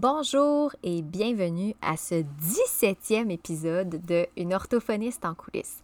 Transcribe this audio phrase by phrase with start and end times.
[0.00, 5.82] Bonjour et bienvenue à ce 17e épisode de Une orthophoniste en coulisses.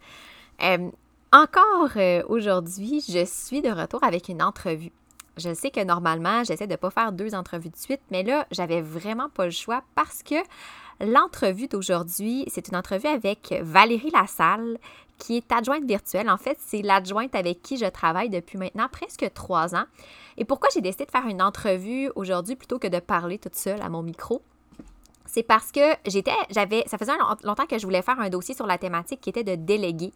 [0.63, 0.89] Euh,
[1.33, 4.93] encore euh, aujourd'hui, je suis de retour avec une entrevue.
[5.37, 8.47] Je sais que normalement, j'essaie de ne pas faire deux entrevues de suite, mais là,
[8.53, 10.37] j'avais vraiment pas le choix parce que
[11.01, 14.79] l'entrevue d'aujourd'hui, c'est une entrevue avec Valérie Lassalle,
[15.19, 16.29] qui est adjointe virtuelle.
[16.29, 19.85] En fait, c'est l'adjointe avec qui je travaille depuis maintenant presque trois ans.
[20.37, 23.83] Et pourquoi j'ai décidé de faire une entrevue aujourd'hui plutôt que de parler toute seule
[23.83, 24.43] à mon micro?
[25.35, 28.67] c'est parce que j'étais, j'avais, ça faisait longtemps que je voulais faire un dossier sur
[28.67, 30.13] la thématique qui était de déléguer.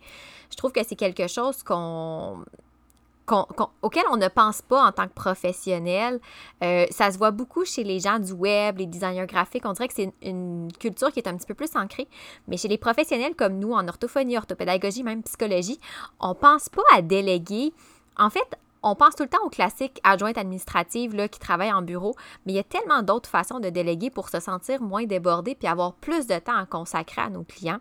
[0.50, 2.44] Je trouve que c'est quelque chose qu'on,
[3.82, 6.20] auquel on ne pense pas en tant que professionnel.
[6.62, 9.64] Euh, ça se voit beaucoup chez les gens du web, les designers graphiques.
[9.64, 12.08] On dirait que c'est une, culture qui est un petit peu plus ancrée.
[12.46, 15.78] Mais chez les professionnels comme nous, en orthophonie, orthopédagogie, même psychologie,
[16.20, 17.72] on ne pense pas à déléguer.
[18.16, 21.82] En fait, on pense tout le temps aux classiques adjointes administratives là, qui travaillent en
[21.82, 22.14] bureau,
[22.46, 25.68] mais il y a tellement d'autres façons de déléguer pour se sentir moins débordé puis
[25.68, 27.80] avoir plus de temps à consacrer à nos clients.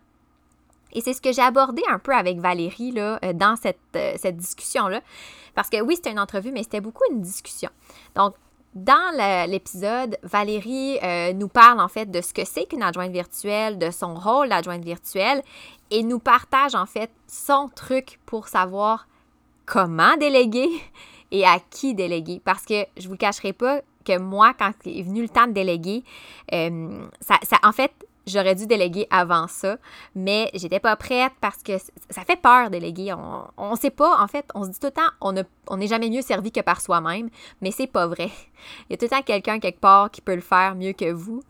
[0.93, 4.13] Et c'est ce que j'ai abordé un peu avec Valérie là, euh, dans cette, euh,
[4.17, 5.01] cette discussion-là.
[5.55, 7.69] Parce que oui, c'était une entrevue, mais c'était beaucoup une discussion.
[8.15, 8.35] Donc,
[8.77, 13.79] dans l'épisode, Valérie euh, nous parle en fait de ce que c'est qu'une adjointe virtuelle,
[13.79, 15.41] de son rôle d'adjointe virtuelle,
[15.89, 19.07] et nous partage en fait son truc pour savoir
[19.65, 20.69] comment déléguer
[21.31, 22.39] et à qui déléguer.
[22.43, 25.53] Parce que je ne vous cacherai pas que moi, quand est venu le temps de
[25.53, 26.03] déléguer,
[26.53, 27.91] euh, ça, en fait,
[28.27, 29.77] j'aurais dû déléguer avant ça,
[30.13, 31.73] mais j'étais pas prête parce que
[32.09, 33.13] ça fait peur déléguer.
[33.57, 36.09] On ne sait pas, en fait, on se dit tout le temps, on n'est jamais
[36.09, 37.29] mieux servi que par soi-même,
[37.61, 38.29] mais c'est pas vrai.
[38.89, 41.11] Il y a tout le temps quelqu'un quelque part qui peut le faire mieux que
[41.11, 41.41] vous.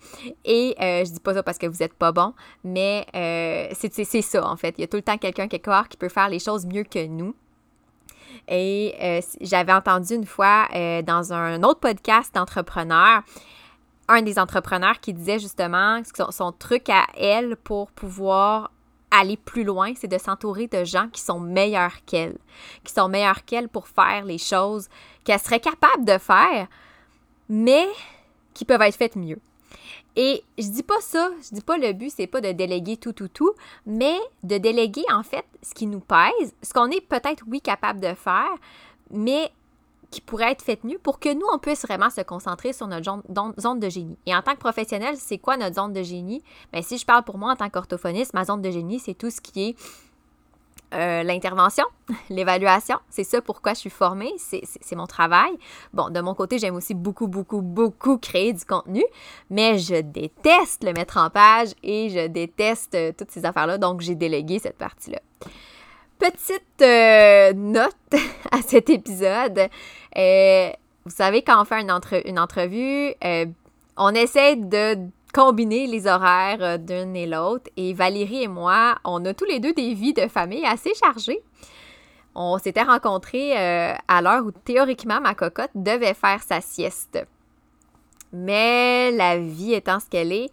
[0.46, 2.34] Et euh, je dis pas ça parce que vous êtes pas bon,
[2.64, 4.76] mais euh, c'est ça, en fait.
[4.78, 6.84] Il y a tout le temps quelqu'un quelque part qui peut faire les choses mieux
[6.84, 7.36] que nous.
[8.48, 13.24] Et euh, j'avais entendu une fois euh, dans un autre podcast d'entrepreneurs,
[14.08, 18.72] un des entrepreneurs qui disait justement que son, truc à elle pour pouvoir
[19.12, 22.38] aller plus loin, c'est de s'entourer de gens qui sont meilleurs qu'elle,
[22.84, 24.90] qui sont meilleurs qu'elle pour faire les choses
[25.24, 26.68] qu'elle serait capable de faire,
[27.50, 27.88] mais
[28.54, 29.40] qui peuvent être faites mieux.
[30.16, 33.14] Et je dis pas ça, je dis pas le but, c'est pas de déléguer tout,
[33.14, 33.54] tout, tout,
[33.86, 38.00] mais de déléguer en fait ce qui nous pèse, ce qu'on est peut-être, oui, capable
[38.00, 38.56] de faire,
[39.12, 39.52] mais
[40.12, 43.22] qui pourrait être fait mieux pour que nous, on puisse vraiment se concentrer sur notre
[43.60, 44.18] zone, de génie.
[44.26, 46.44] Et en tant que professionnel, c'est quoi notre zone de génie?
[46.72, 49.30] Bien, si je parle pour moi en tant qu'orthophoniste, ma zone de génie, c'est tout
[49.30, 49.76] ce qui est
[50.94, 51.84] euh, l'intervention,
[52.30, 55.52] l'évaluation, c'est ça pourquoi je suis formée, c'est mon travail.
[55.94, 59.04] Bon, de mon côté, j'aime aussi beaucoup, beaucoup, beaucoup créer du contenu,
[59.50, 64.00] mais je déteste le mettre en page et je déteste euh, toutes ces affaires-là, donc
[64.00, 65.20] j'ai délégué cette partie-là.
[66.20, 67.94] Petite euh, note
[68.52, 69.70] à cet épisode.
[70.16, 73.14] vous savez, quand on fait une, entrevue,
[73.98, 77.70] on essaie de combiner les horaires euh, d'une et l'autre.
[77.78, 81.42] Et Valérie et moi, on a tous les deux des vies de famille assez chargées.
[82.34, 87.26] On s'était rencontrés euh, à l'heure où théoriquement ma cocotte devait faire sa sieste.
[88.34, 90.50] Mais la vie étant ce qu'elle est,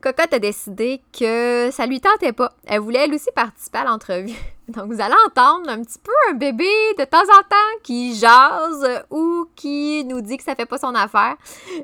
[0.00, 2.52] Cocotte a décidé que ça lui tentait pas.
[2.66, 4.34] Elle voulait elle aussi participer à l'entrevue.
[4.68, 6.68] Donc vous allez entendre un petit peu un bébé
[6.98, 10.94] de temps en temps qui jase ou qui nous dit que ça fait pas son
[10.94, 11.36] affaire.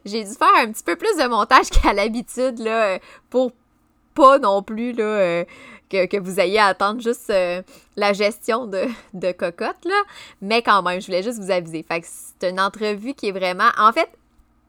[0.05, 3.53] J'ai dû faire un petit peu plus de montage qu'à l'habitude là pour
[4.15, 5.45] pas non plus là euh,
[5.91, 7.63] que, vous ayez à attendre juste euh,
[7.97, 8.85] la gestion de,
[9.15, 10.03] de cocotte là,
[10.41, 11.85] mais quand même, je voulais juste vous aviser.
[11.87, 14.09] Fait que c'est une entrevue qui est vraiment en fait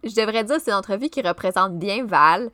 [0.07, 2.50] je devrais dire c'est une entrevue qui représente bien Val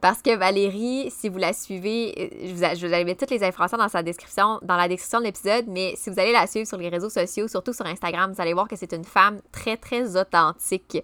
[0.00, 3.78] parce que Valérie, si vous la suivez, je vous, je vous avais toutes les informations
[3.78, 6.78] dans sa description, dans la description de l'épisode, mais si vous allez la suivre sur
[6.78, 10.16] les réseaux sociaux, surtout sur Instagram, vous allez voir que c'est une femme très, très
[10.16, 11.02] authentique.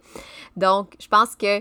[0.57, 1.61] Donc, je pense que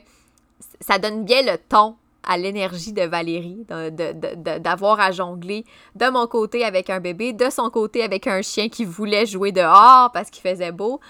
[0.80, 5.66] ça donne bien le ton à l'énergie de Valérie, d'avoir à jongler
[5.96, 9.52] de mon côté avec un bébé, de son côté avec un chien qui voulait jouer
[9.52, 11.02] dehors parce qu'il faisait beau.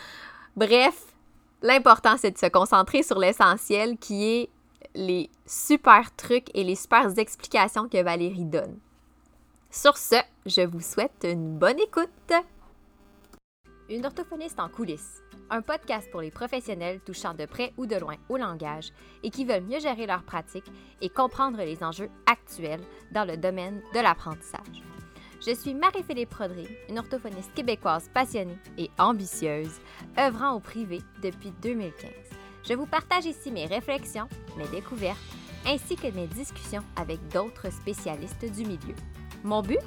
[0.56, 1.13] Bref,
[1.64, 4.50] L'important, c'est de se concentrer sur l'essentiel qui est
[4.96, 8.78] les super trucs et les super explications que Valérie donne.
[9.72, 12.34] Sur ce, je vous souhaite une bonne écoute.
[13.90, 18.16] Une orthophoniste en coulisses, un podcast pour les professionnels touchant de près ou de loin
[18.28, 18.92] au langage
[19.24, 20.70] et qui veulent mieux gérer leur pratique
[21.02, 22.84] et comprendre les enjeux actuels
[23.14, 24.84] dans le domaine de l'apprentissage.
[25.46, 29.82] Je suis Marie-Philippe Rodry, une orthophoniste québécoise passionnée et ambitieuse,
[30.18, 32.10] œuvrant au privé depuis 2015.
[32.64, 35.20] Je vous partage ici mes réflexions, mes découvertes,
[35.66, 38.96] ainsi que mes discussions avec d'autres spécialistes du milieu.
[39.44, 39.80] Mon but?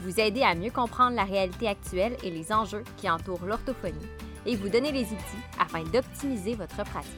[0.00, 3.94] Vous aider à mieux comprendre la réalité actuelle et les enjeux qui entourent l'orthophonie
[4.46, 7.12] et vous donner les outils afin d'optimiser votre pratique.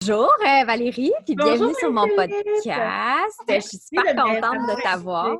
[0.00, 3.40] bonjour euh, Valérie, puis bienvenue sur mon podcast.
[3.48, 5.36] Je suis super contente de t'avoir.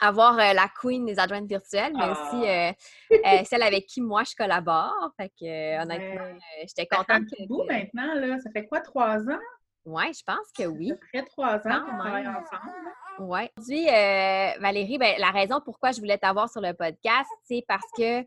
[0.00, 3.44] Avoir euh, la queen des adjointes virtuelles, mais aussi ah.
[3.44, 5.10] celle avec qui moi je collabore.
[5.16, 7.28] Fait que honnêtement, j'étais contente.
[7.28, 7.66] Ça fait que...
[7.66, 8.38] maintenant, là.
[8.40, 9.40] Ça fait quoi, trois ans?
[9.86, 10.88] Oui, je pense que oui.
[10.88, 12.72] Ça fait trois ans qu'on travaille ensemble.
[13.20, 13.40] Oui.
[13.56, 13.86] Aujourd'hui,
[14.60, 18.22] Valérie, ben, la raison pourquoi je voulais t'avoir sur le podcast, c'est parce que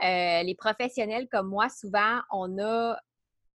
[0.00, 2.98] les professionnels comme moi, souvent, on a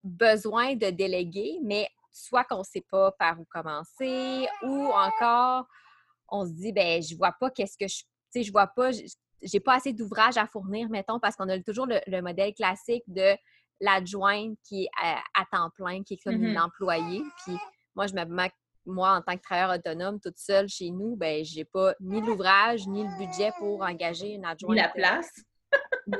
[0.04, 5.68] besoin de déléguer, mais soit qu'on ne sait pas par où commencer ou encore
[6.30, 7.98] on se dit, ben je vois pas qu'est-ce que je.
[7.98, 8.90] Tu sais, je vois pas,
[9.42, 13.36] j'ai pas assez d'ouvrages à fournir, mettons, parce qu'on a toujours le, modèle classique de
[13.80, 14.90] l'adjointe qui est
[15.34, 16.66] à, temps plein, qui est comme une mm-hmm.
[16.66, 17.24] employée.
[17.46, 17.56] Puis
[17.96, 18.26] moi, je me
[18.88, 22.88] moi, en tant que travailleur autonome, toute seule chez nous, ben j'ai pas ni l'ouvrage,
[22.88, 24.76] ni le budget pour engager une adjointe.
[24.76, 25.32] Ni la place.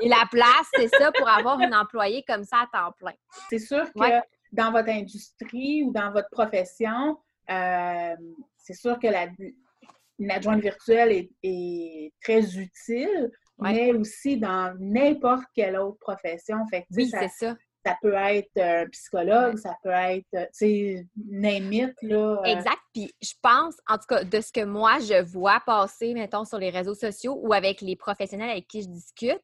[0.02, 3.14] Et la place, c'est ça, pour avoir une employée comme ça à temps plein.
[3.48, 4.20] C'est sûr que
[4.52, 7.18] dans votre industrie ou dans votre profession,
[7.50, 8.14] euh,
[8.58, 9.28] c'est sûr que la,
[10.18, 16.58] une adjointe virtuelle est, très utile, mais aussi dans n'importe quelle autre profession.
[16.70, 17.56] Fait oui, c'est ça.
[17.86, 21.06] Ça peut être un psychologue, ça peut être, tu sais,
[22.02, 22.18] là.
[22.18, 22.42] Euh.
[22.42, 22.78] Exact.
[22.92, 26.58] Puis je pense, en tout cas, de ce que moi, je vois passer, mettons, sur
[26.58, 29.40] les réseaux sociaux ou avec les professionnels avec qui je discute,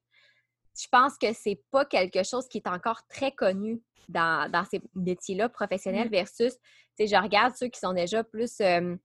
[0.78, 5.48] je pense que c'est pas quelque chose qui est encore très connu dans, ces métiers-là
[5.48, 6.12] professionnels mm.
[6.12, 6.60] versus, tu
[6.98, 8.96] sais, je regarde ceux qui sont déjà plus, euh,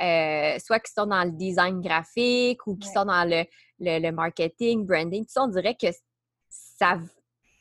[0.00, 3.44] euh, soit qui sont dans le design graphique ou qui sont dans le,
[3.78, 5.88] le, marketing, branding, tout ça, on dirait que
[6.48, 6.98] ça,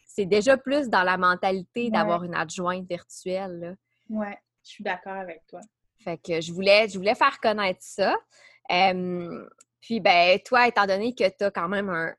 [0.07, 3.77] c'est déjà plus dans la mentalité d'avoir une adjointe virtuelle.
[4.09, 4.27] Oui,
[4.63, 5.61] je suis d'accord avec toi.
[5.99, 8.15] Fait que je voulais, je voulais faire connaître ça.
[8.67, 12.13] puis, ben, toi, étant donné que tu as quand même un,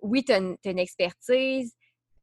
[0.00, 1.74] oui, tu as, une expertise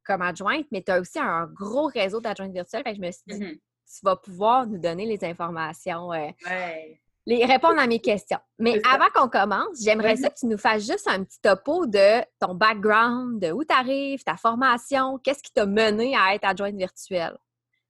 [0.04, 2.84] comme adjointe, mais tu as aussi un gros réseau d'adjointes virtuelles.
[2.84, 3.60] Fait que je me suis dit, mm-hmm.
[3.60, 6.30] tu vas pouvoir nous donner les informations, euh,
[7.26, 8.40] les, répondre à mes questions.
[8.60, 12.22] Mais avant qu'on commence, j'aimerais ça que tu nous fasses juste un petit topo de
[12.40, 16.76] ton background, de où tu arrives, ta formation, qu'est-ce qui t'a mené à être adjointe
[16.76, 17.38] virtuelle?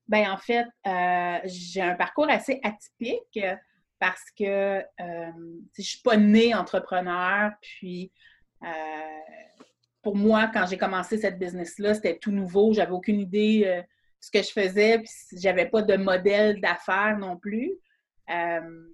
[0.08, 3.40] Bien, en fait, euh, j'ai un parcours assez atypique
[4.00, 8.12] parce que euh, je ne suis pas née entrepreneur, puis
[10.06, 12.74] pour moi, quand j'ai commencé cette business-là, c'était tout nouveau.
[12.74, 13.82] J'avais aucune idée de euh,
[14.20, 15.10] ce que je faisais, puis
[15.42, 17.72] j'avais pas de modèle d'affaires non plus.
[18.30, 18.88] Euh,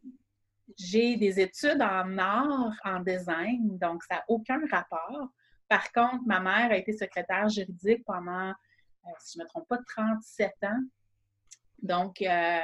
[0.78, 5.30] j'ai des études en art, en design, donc ça n'a aucun rapport.
[5.68, 9.68] Par contre, ma mère a été secrétaire juridique pendant, euh, si je ne me trompe
[9.68, 10.84] pas, 37 ans.
[11.82, 12.60] Donc, euh,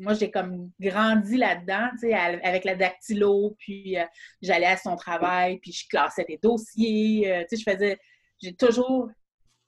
[0.00, 1.90] moi, j'ai comme grandi là-dedans,
[2.42, 4.04] avec la dactylo, puis euh,
[4.42, 7.98] j'allais à son travail, puis je classais des dossiers, tu sais, je faisais,
[8.42, 9.08] j'ai toujours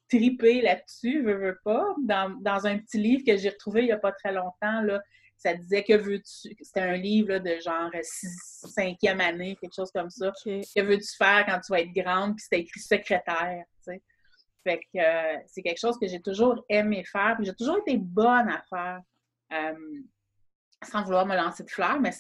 [0.09, 3.99] tripé là-dessus, veux, veux pas, dans, un petit livre que j'ai retrouvé il n'y a
[3.99, 5.01] pas très longtemps, là,
[5.43, 10.33] ça disait que veux-tu, c'était un livre de genre 5e année, quelque chose comme ça,
[10.45, 14.03] que veux-tu faire quand tu vas être grande, puis c'était écrit secrétaire, tu sais.
[14.65, 17.99] Fait que euh, c'est quelque chose que j'ai toujours aimé faire, puis j'ai toujours été
[17.99, 19.01] bonne à faire.
[19.53, 20.03] Euh,
[20.85, 22.13] sans vouloir me lancer de fleurs, mais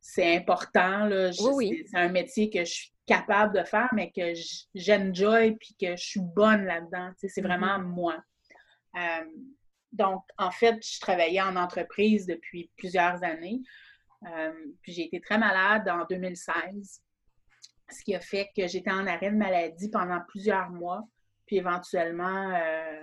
[0.00, 1.06] c'est important.
[1.06, 1.32] Là.
[1.32, 4.32] C'est un métier que je suis capable de faire, mais que
[4.74, 7.10] j'enjoy puis que je suis bonne là-dedans.
[7.16, 7.84] C'est vraiment mm-hmm.
[7.84, 8.16] moi.
[8.96, 9.24] Euh,
[9.92, 13.60] donc, en fait, je travaillais en entreprise depuis plusieurs années.
[14.82, 17.02] puis j'ai été très malade en 2016
[17.92, 21.06] ce qui a fait que j'étais en arrêt de maladie pendant plusieurs mois.
[21.46, 23.02] Puis éventuellement, euh,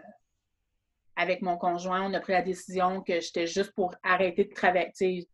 [1.15, 5.27] avec mon conjoint, on a pris la décision que j'étais juste pour arrêter de travailler.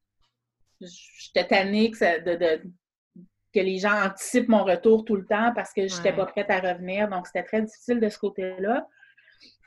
[0.82, 2.58] J'étais tannée que,
[3.54, 6.50] que les gens anticipent mon retour tout le temps parce que je n'étais pas prête
[6.50, 7.08] à revenir.
[7.10, 8.88] Donc, c'était très difficile de ce côté-là.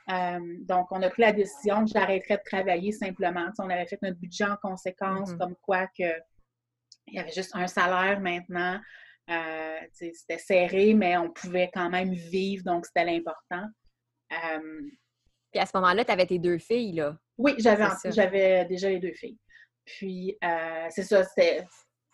[0.09, 3.49] Euh, donc, on a pris la décision que j'arrêterais de travailler simplement.
[3.59, 5.37] on avait fait notre budget en conséquence, mm-hmm.
[5.37, 6.05] comme quoi que
[7.09, 8.79] il y avait juste un salaire maintenant.
[9.29, 13.65] Euh, c'était serré, mais on pouvait quand même vivre, donc c'était l'important.
[14.31, 14.81] Euh,
[15.51, 17.17] Puis à ce moment-là, tu avais tes deux filles, là?
[17.37, 19.37] Oui, j'avais déjà les deux filles.
[19.85, 20.37] Puis
[20.89, 21.65] c'est ça, c'était.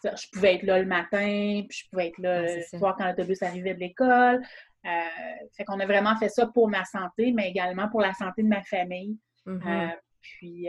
[0.03, 3.41] Je pouvais être là le matin, puis je pouvais être là le soir quand l'autobus
[3.41, 4.43] arrivait de l'école.
[4.83, 8.47] Fait qu'on a vraiment fait ça pour ma santé, mais également pour la santé de
[8.47, 9.17] ma famille.
[9.45, 9.97] Mm-hmm.
[10.21, 10.67] puis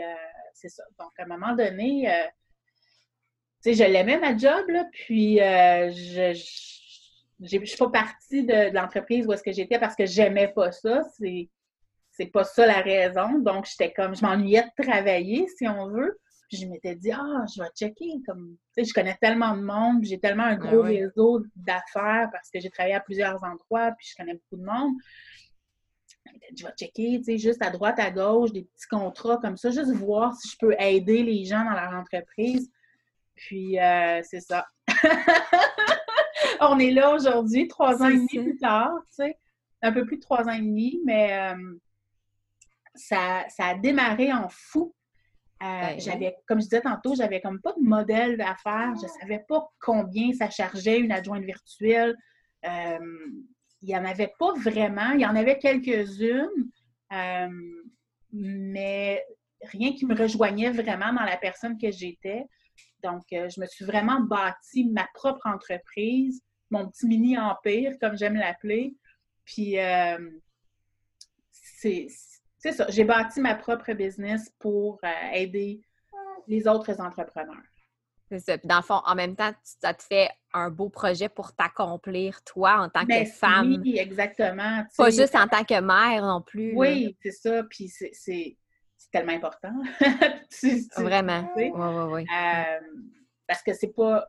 [0.53, 0.83] c'est ça.
[0.99, 2.09] Donc, à un moment donné,
[3.73, 6.29] je l'aimais ma job, là, puis euh, je
[7.39, 11.03] ne suis pas partie de, l'entreprise où est-ce que j'étais parce que j'aimais pas ça.
[11.17, 11.49] C'est,
[12.11, 13.39] c'est pas ça la raison.
[13.39, 16.19] Donc, j'étais comme, je m'ennuyais de travailler, si on veut.
[16.47, 18.21] Puis je m'étais dit, ah, je vais checker.
[18.25, 22.59] Comme, je connais tellement de monde, j'ai tellement un gros ah réseau d'affaires parce que
[22.59, 24.93] j'ai travaillé à plusieurs endroits, puis je connais beaucoup de monde.
[26.57, 29.71] je vais checker, tu sais, juste à droite, à gauche, des petits contrats comme ça,
[29.71, 32.71] juste voir si je peux aider les gens dans leur entreprise.
[33.35, 34.67] Puis, euh, c'est ça.
[36.61, 39.37] On est là aujourd'hui, trois ans et demi plus tard, tu sais,
[39.81, 41.79] un peu plus de trois ans et demi, mais euh,
[42.95, 44.93] ça, ça, a démarré en fou.
[45.63, 48.93] Euh, ben j'avais, comme je disais tantôt, j'avais comme pas de modèle d'affaires.
[49.01, 52.15] Je savais pas combien ça chargeait une adjointe virtuelle.
[52.63, 55.11] il n'y en avait pas vraiment.
[55.11, 56.69] Il y en avait quelques-unes,
[58.31, 59.23] mais
[59.61, 62.45] rien qui me rejoignait vraiment dans la personne que j'étais.
[63.03, 68.35] Donc, euh, je me suis vraiment bâti ma propre entreprise, mon petit mini-empire, comme j'aime
[68.35, 68.95] l'appeler.
[69.45, 70.17] Puis, euh,
[72.65, 72.87] c'est ça.
[72.89, 75.83] J'ai bâti ma propre business pour euh, aider
[76.47, 77.61] les autres entrepreneurs.
[78.31, 78.57] C'est ça.
[78.57, 82.43] Puis dans le fond, en même temps, ça te fait un beau projet pour t'accomplir,
[82.43, 83.81] toi, en tant que ben, femme.
[83.83, 84.83] Oui, exactement.
[84.97, 86.73] Pas juste en tant que mère non plus.
[86.75, 87.63] Oui, c'est ça.
[87.69, 88.57] Puis c'est
[89.11, 89.73] tellement important.
[90.97, 91.47] Vraiment.
[91.55, 92.25] Oui, oui, oui.
[93.47, 94.27] parce que c'est pas.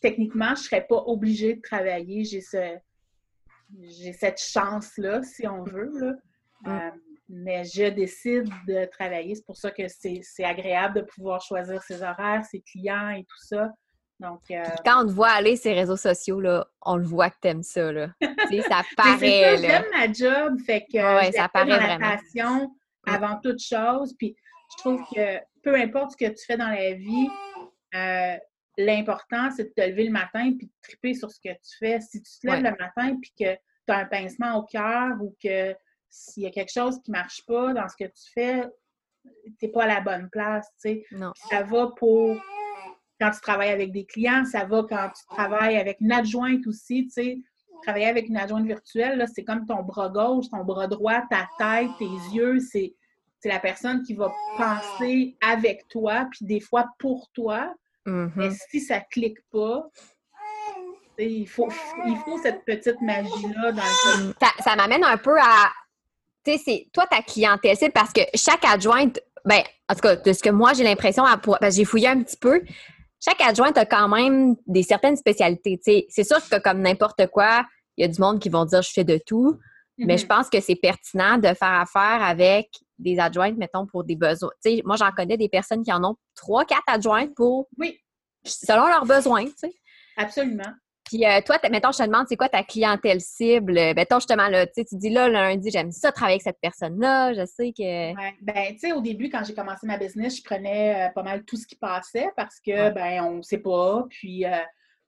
[0.00, 2.22] techniquement, je serais pas obligée de travailler.
[2.22, 2.76] J'ai ce,
[3.82, 5.90] j'ai cette chance-là, si on veut.
[5.98, 6.12] Là.
[6.64, 6.70] Mm.
[6.70, 6.90] Euh,
[7.28, 9.34] mais je décide de travailler.
[9.34, 13.46] C'est pour ça que c'est agréable de pouvoir choisir ses horaires, ses clients et tout
[13.46, 13.70] ça.
[14.20, 17.30] Donc, euh, Quand on te voit aller sur les réseaux sociaux, là, on le voit
[17.30, 17.92] que tu aimes ça.
[17.92, 18.08] Là.
[18.68, 19.58] ça paraît.
[19.58, 22.16] J'aime ma job, fait que ouais, ça paraît vraiment.
[22.34, 22.68] Mm.
[23.06, 24.14] avant toute chose.
[24.16, 24.36] Puis
[24.72, 27.28] je trouve que peu importe ce que tu fais dans la vie,
[27.94, 28.36] euh,
[28.78, 32.00] l'important, c'est de te lever le matin puis de triper sur ce que tu fais.
[32.00, 35.34] Si tu te lèves le matin puis que tu as un pincement au cœur ou
[35.42, 35.74] que
[36.14, 38.68] s'il y a quelque chose qui ne marche pas dans ce que tu fais,
[39.24, 40.68] tu n'es pas à la bonne place.
[41.12, 41.32] Non.
[41.50, 42.36] Ça va pour
[43.20, 47.08] quand tu travailles avec des clients, ça va quand tu travailles avec une adjointe aussi.
[47.10, 47.38] sais
[47.82, 51.90] travailler avec une adjointe virtuelle, c'est comme ton bras gauche, ton bras droit, ta tête,
[51.98, 52.94] tes yeux, c'est
[53.44, 57.74] la personne qui va penser avec toi, puis des fois pour toi.
[58.06, 58.58] Mais mm-hmm.
[58.70, 59.86] si ça clique pas,
[61.18, 61.68] il faut,
[62.06, 65.70] il faut cette petite magie-là dans le Ça, ça m'amène un peu à.
[66.44, 70.16] Tu sais, c'est toi, ta clientèle, c'est parce que chaque adjointe, ben, en tout cas,
[70.16, 71.24] de ce que moi j'ai l'impression,
[71.70, 72.62] j'ai fouillé un petit peu,
[73.24, 75.80] chaque adjointe a quand même des certaines spécialités.
[76.08, 77.64] C'est sûr que comme n'importe quoi,
[77.96, 79.58] il y a du monde qui vont dire je fais de tout.
[79.98, 80.28] Mais je mhm.
[80.28, 84.50] pense que c'est pertinent de faire affaire avec des adjointes, mettons, pour des besoins.
[84.60, 87.68] sais, moi, j'en connais des personnes qui en ont trois, quatre adjointes pour.
[87.78, 87.98] Oui.
[88.44, 89.74] Selon leurs besoins, tu sais.
[90.16, 90.72] Absolument.
[91.14, 93.74] Puis euh, toi, mettons, je te demande, c'est quoi ta clientèle cible?
[93.94, 97.72] Mettons, justement, là, tu dis là, lundi, j'aime ça travailler avec cette personne-là, je sais
[97.72, 98.16] que...
[98.16, 98.34] Ouais.
[98.42, 101.44] Ben, tu sais, au début, quand j'ai commencé ma business, je prenais euh, pas mal
[101.44, 104.58] tout ce qui passait parce que, ben, on ne sait pas, puis euh,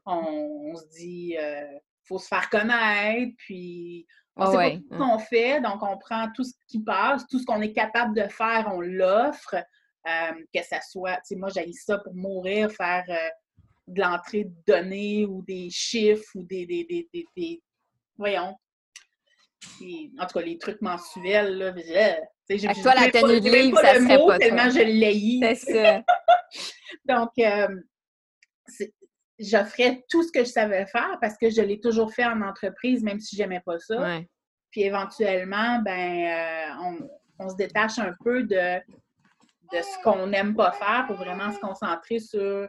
[0.04, 5.18] on, se dit, il faut se faire connaître, puis on ah sait pas ce qu'on
[5.18, 8.70] fait, donc on prend tout ce qui passe, tout ce qu'on est capable de faire,
[8.72, 9.56] on l'offre,
[10.04, 13.04] que ça soit, tu sais, moi, j'ai ça pour mourir, faire
[13.86, 17.62] de l'entrée de données ou des chiffres ou des, des, des, des,
[18.16, 18.56] voyons,
[20.18, 22.16] en tout cas, les trucs mensuels, là,
[22.48, 26.02] j'ai, toi, la tenue de livre, ça serait mot, pas tellement je l'ai C'est ça.
[27.04, 27.68] Donc, euh,
[29.38, 33.02] j'offrais tout ce que je savais faire parce que je l'ai toujours fait en entreprise,
[33.02, 34.20] même si j'aimais pas ça.
[34.70, 36.98] Puis éventuellement, ben, euh,
[37.38, 41.50] on, on, se détache un peu de, de ce qu'on n'aime pas faire pour vraiment
[41.50, 42.68] se concentrer sur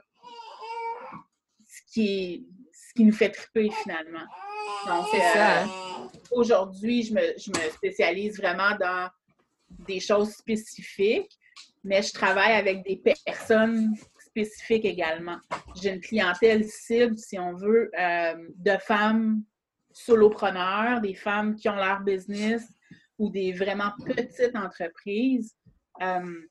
[1.98, 4.26] qui, ce qui nous fait triper finalement.
[4.86, 5.66] Donc, euh,
[6.32, 9.10] aujourd'hui, je me, je me, spécialise vraiment dans
[9.88, 11.32] des choses spécifiques,
[11.84, 15.38] mais je travaille avec des personnes spécifiques également.
[15.82, 19.42] J'ai une clientèle cible, si on veut, euh, de femmes
[19.92, 22.64] solopreneurs, des femmes qui ont leur business
[23.18, 25.56] ou des vraiment petites entreprises.
[26.04, 26.42] Euh,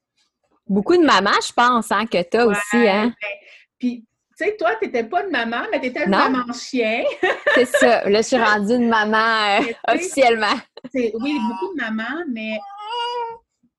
[0.66, 2.88] Beaucoup de mamans, je pense, hein, que tu as aussi.
[2.88, 3.14] Hein?
[3.22, 3.30] Ben,
[3.78, 4.04] puis,
[4.38, 7.04] tu sais, toi, tu n'étais pas une maman, mais tu étais une maman chien.
[7.54, 8.08] c'est ça.
[8.08, 10.58] Là, je suis rendue une maman euh, officiellement.
[10.94, 12.58] oui, beaucoup de mamans, mais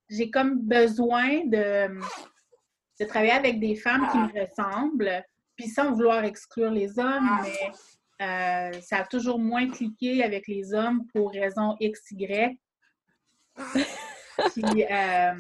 [0.10, 2.00] j'ai comme besoin de,
[3.00, 5.24] de travailler avec des femmes qui me ressemblent,
[5.56, 7.72] puis sans vouloir exclure les hommes, mais
[8.26, 12.58] euh, ça a toujours moins cliqué avec les hommes pour raison X, Y.
[14.39, 15.32] Euh,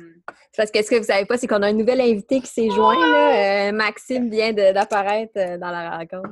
[0.55, 2.69] Parce que ce que vous savez pas, c'est qu'on a un nouvel invité qui s'est
[2.69, 2.95] joint.
[2.95, 3.69] Là.
[3.69, 6.29] Euh, Maxime vient d'apparaître euh, dans la rencontre.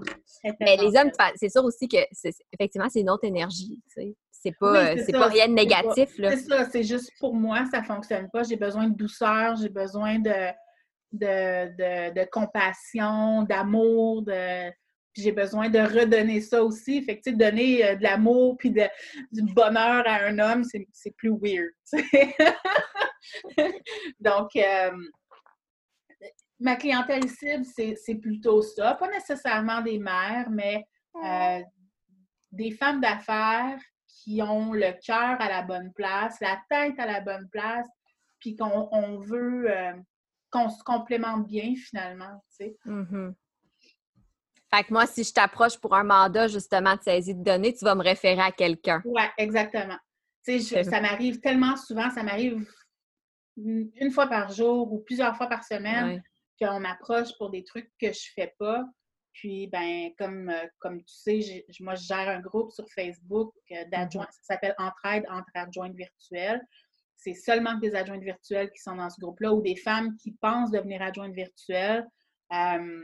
[0.60, 1.98] Mais les hommes, c'est sûr aussi que
[2.53, 3.79] effectivement, c'est une autre énergie.
[4.31, 6.10] C'est pas, c'est pas rien de négatif.
[6.17, 8.43] C'est ça, c'est juste pour moi, ça fonctionne pas.
[8.43, 10.51] J'ai besoin de douceur, j'ai besoin de,
[11.12, 14.69] de, de, compassion, d'amour, de
[15.15, 17.01] puis j'ai besoin de redonner ça aussi.
[17.01, 18.84] Fait que, donner euh, de l'amour puis de,
[19.31, 21.72] du bonheur à un homme, c'est plus weird.
[24.19, 24.91] Donc, euh,
[26.60, 28.95] ma clientèle cible, c'est plutôt ça.
[28.95, 30.86] Pas nécessairement des mères, mais
[31.24, 31.62] euh,
[32.51, 37.22] des femmes d'affaires qui ont le cœur à la bonne place, la tête à la
[37.22, 37.88] bonne place,
[38.39, 39.69] puis qu'on veut
[40.51, 42.43] qu'on se complémente bien finalement.
[42.57, 42.77] Tu sais.
[44.75, 47.86] Fait que moi, si je t'approche pour un mandat justement de saisie de données, tu
[47.86, 49.01] vas me référer à quelqu'un.
[49.05, 49.98] Oui, exactement.
[50.46, 52.67] Tu sais, ça m'arrive tellement souvent, ça m'arrive
[53.58, 56.22] une fois par jour ou plusieurs fois par semaine
[56.60, 58.84] qu'on m'approche pour des trucs que je fais pas.
[59.32, 63.84] Puis, ben, comme, euh, comme tu sais, moi, je gère un groupe sur Facebook euh,
[63.91, 64.24] d'adjoints.
[64.24, 64.44] Mm-hmm.
[64.44, 66.62] Ça s'appelle Entraide entre adjointes virtuelles.
[67.17, 70.72] C'est seulement des adjointes virtuelles qui sont dans ce groupe-là ou des femmes qui pensent
[70.72, 72.05] devenir adjointes virtuelles.
[72.53, 73.01] Euh,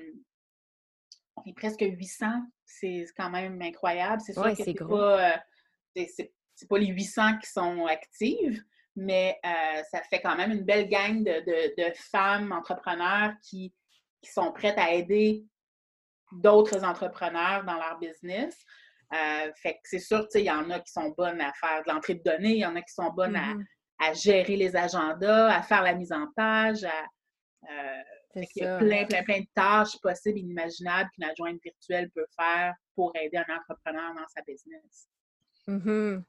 [1.35, 2.25] on est presque 800.
[2.65, 4.21] C'est quand même incroyable.
[4.25, 6.05] C'est sûr que c'est pas, euh,
[6.55, 8.63] c'est pas les 800 qui sont actives,
[8.95, 13.73] mais euh, ça fait quand même une belle gang de, femmes entrepreneurs qui,
[14.23, 15.43] sont prêtes à aider
[16.31, 18.55] d'autres entrepreneurs dans leur business.
[19.13, 21.91] Euh, fait que c'est sûr, il y en a qui sont bonnes à faire de
[21.91, 24.21] l'entrée de données, il y en a qui sont bonnes à, mm-hmm.
[24.21, 27.07] gérer les agendas, à faire la mise en page, à,
[28.35, 32.25] il y a plein, plein, plein de tâches possibles et inimaginables qu'une adjointe virtuelle peut
[32.37, 35.07] faire pour aider un entrepreneur dans sa business.
[35.67, 36.23] Mm-hmm.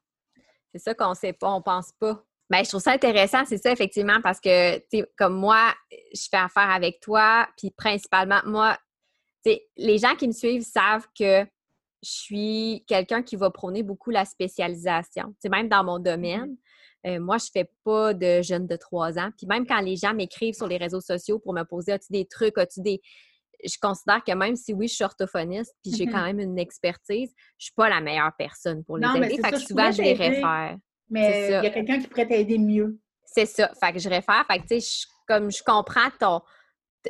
[0.72, 2.24] C'est ça qu'on ne sait pas, on ne pense pas.
[2.50, 4.78] Bien, je trouve ça intéressant, c'est ça, effectivement, parce que,
[5.16, 8.76] comme moi, je fais affaire avec toi, puis principalement, moi,
[9.44, 11.46] les gens qui me suivent savent que
[12.02, 15.34] je suis quelqu'un qui va prôner beaucoup la spécialisation.
[15.38, 16.02] C'est même dans mon mm-hmm.
[16.02, 16.56] domaine.
[17.06, 19.30] Euh, moi, je fais pas de jeunes de trois ans.
[19.36, 22.26] Puis même quand les gens m'écrivent sur les réseaux sociaux pour me poser as-tu des
[22.26, 23.00] trucs, as-tu des.
[23.64, 27.32] Je considère que même si oui, je suis orthophoniste, puis j'ai quand même une expertise,
[27.58, 29.40] je suis pas la meilleure personne pour les aider.
[29.42, 30.76] Fait que souvent, je les réfère.
[31.10, 32.98] Mais il y a quelqu'un qui pourrait t'aider mieux.
[33.24, 33.70] C'est ça.
[33.80, 34.44] Fait que je réfère.
[34.50, 36.40] Fait que, tu sais, comme je comprends ton,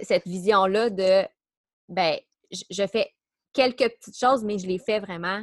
[0.02, 1.26] cette vision-là de,
[1.88, 2.18] ben,
[2.50, 3.10] je fais
[3.52, 5.42] quelques petites choses, mais je les fais vraiment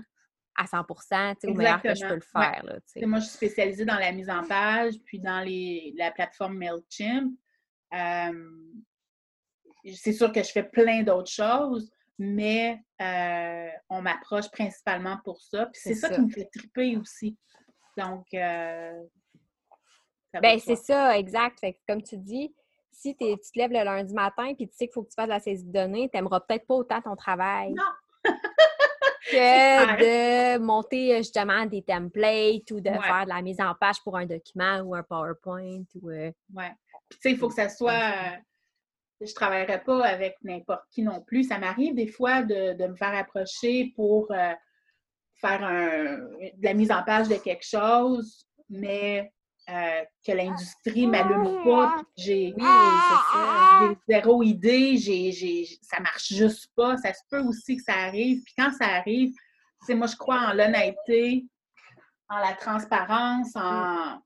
[0.59, 2.63] à 100% au meilleur que je peux le faire.
[3.07, 7.33] moi, je suis spécialisée dans la mise en page, puis dans les, la plateforme MailChimp.
[7.93, 8.49] Euh,
[9.95, 15.67] c'est sûr que je fais plein d'autres choses, mais euh, on m'approche principalement pour ça.
[15.67, 16.09] Puis c'est ça.
[16.09, 17.37] qui me fait triper aussi.
[17.97, 19.01] Donc, euh,
[20.33, 21.65] ben, c'est ça, exact.
[21.87, 22.53] comme tu dis,
[22.91, 25.29] si tu te lèves le lundi matin puis tu sais qu'il faut que tu fasses
[25.29, 27.73] la saisie de données, tu n'aimeras peut-être pas autant ton travail.
[27.73, 27.83] Non!
[29.31, 34.01] que de monter euh, justement des templates ou de faire de la mise en page
[34.03, 35.83] pour un document ou un PowerPoint.
[36.01, 36.71] Ou, euh, Ouais.
[37.09, 37.91] tu sais, il faut que ça soit.
[37.91, 38.37] Euh,
[39.21, 41.43] je ne travaillerai pas avec n'importe qui non plus.
[41.43, 44.27] Ça m'arrive des fois de, me faire approcher pour
[45.35, 49.29] faire de la mise en page de quelque chose, mais
[50.25, 52.01] que l'industrie ne m'allume pas.
[52.17, 52.53] J'ai
[54.08, 56.97] zéro idée, j'ai, ça marche juste pas.
[56.97, 58.41] Ça se peut aussi que ça arrive.
[58.43, 59.34] Puis quand ça arrive,
[59.86, 61.45] c'est moi, je crois en l'honnêteté,
[62.29, 64.21] en la transparence, en,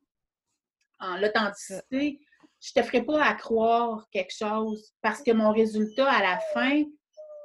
[0.99, 2.19] en l'authenticité.
[2.61, 6.39] Je ne te ferai pas à croire quelque chose parce que mon résultat à la
[6.53, 6.83] fin,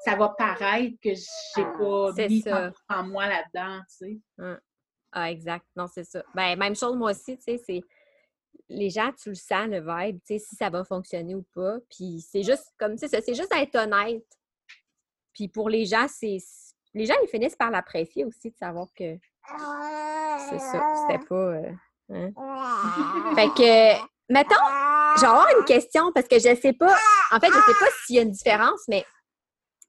[0.04, 2.44] ça va paraître que j'ai pas mis
[2.88, 4.58] en moi là-dedans, tu sais.
[5.18, 5.66] Ah, exact.
[5.74, 6.22] Non, c'est ça.
[6.34, 7.80] Ben, même chose, moi aussi, tu sais, c'est.
[8.68, 11.78] Les gens, tu le sens, le vibe, tu sais, si ça va fonctionner ou pas.
[11.90, 14.26] Puis c'est juste, comme, tu sais, c'est juste être honnête.
[15.34, 16.38] Puis pour les gens, c'est.
[16.94, 19.16] Les gens, ils finissent par l'apprécier aussi, de savoir que.
[20.50, 20.82] C'est ça.
[21.08, 21.34] C'était pas.
[21.34, 21.72] Euh,
[22.10, 23.34] hein.
[23.34, 24.54] fait que, mettons,
[25.18, 26.94] j'ai avoir une question parce que je sais pas.
[27.32, 29.04] En fait, je sais pas s'il y a une différence, mais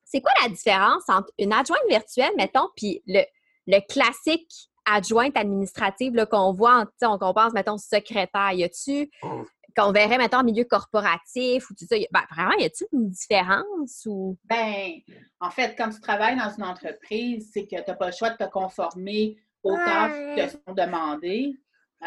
[0.06, 3.22] c'est quoi la différence entre une adjointe virtuelle, mettons, puis le,
[3.68, 8.52] le classique adjointe administrative qu'on voit, on, qu'on pense, mettons, secrétaire.
[8.54, 9.10] Y a-tu
[9.76, 11.96] qu'on verrait, mettons, en milieu corporatif ou tout ça?
[12.12, 14.38] Ben, vraiment, y a-t-il une différence ou?
[14.46, 14.92] Ben,
[15.40, 18.32] en fait, quand tu travailles dans une entreprise, c'est que tu n'as pas le choix
[18.32, 21.54] de te conformer aux tâches qui te sont demandées.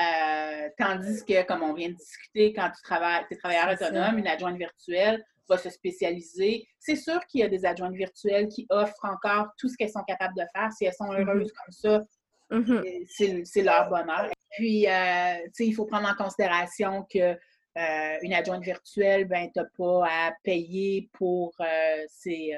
[0.00, 4.26] Euh, tandis que, comme on vient de discuter, quand tu travailles, es travailleur autonome, une
[4.26, 6.66] adjointe virtuelle va se spécialiser.
[6.78, 10.04] C'est sûr qu'il y a des adjointes virtuelles qui offrent encore tout ce qu'elles sont
[10.04, 10.72] capables de faire.
[10.72, 11.28] Si elles sont mm-hmm.
[11.28, 12.00] heureuses comme ça,
[12.52, 13.44] Mm-hmm.
[13.44, 14.30] C'est leur bonheur.
[14.52, 17.36] Puis, euh, tu sais, il faut prendre en considération que
[17.78, 22.52] euh, une adjointe virtuelle, ben, tu n'as pas à payer pour euh, ses,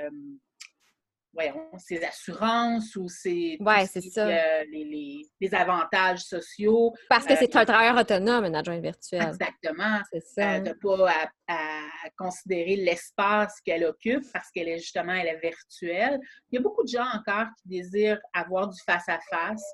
[1.79, 6.93] ses, assurances ou ses, les, les, avantages sociaux.
[7.09, 9.29] Parce que c'est un travailleur autonome, une adjointe virtuelle.
[9.29, 10.01] Exactement.
[10.13, 10.61] C'est ça.
[10.61, 11.87] tu n'as pas à,
[12.19, 16.19] considérer l'espace qu'elle occupe parce qu'elle est justement, elle est virtuelle.
[16.51, 19.65] Il y a beaucoup de gens encore qui désirent avoir du face-à-face.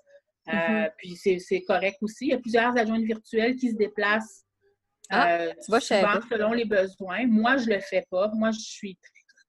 [0.53, 0.91] Euh, mm-hmm.
[0.99, 2.27] Puis c'est correct aussi.
[2.27, 4.45] Il y a plusieurs adjointes virtuelles qui se déplacent
[5.11, 7.27] ah, euh, souvent selon les besoins.
[7.27, 8.31] Moi, je ne le fais pas.
[8.35, 8.99] Moi, je suis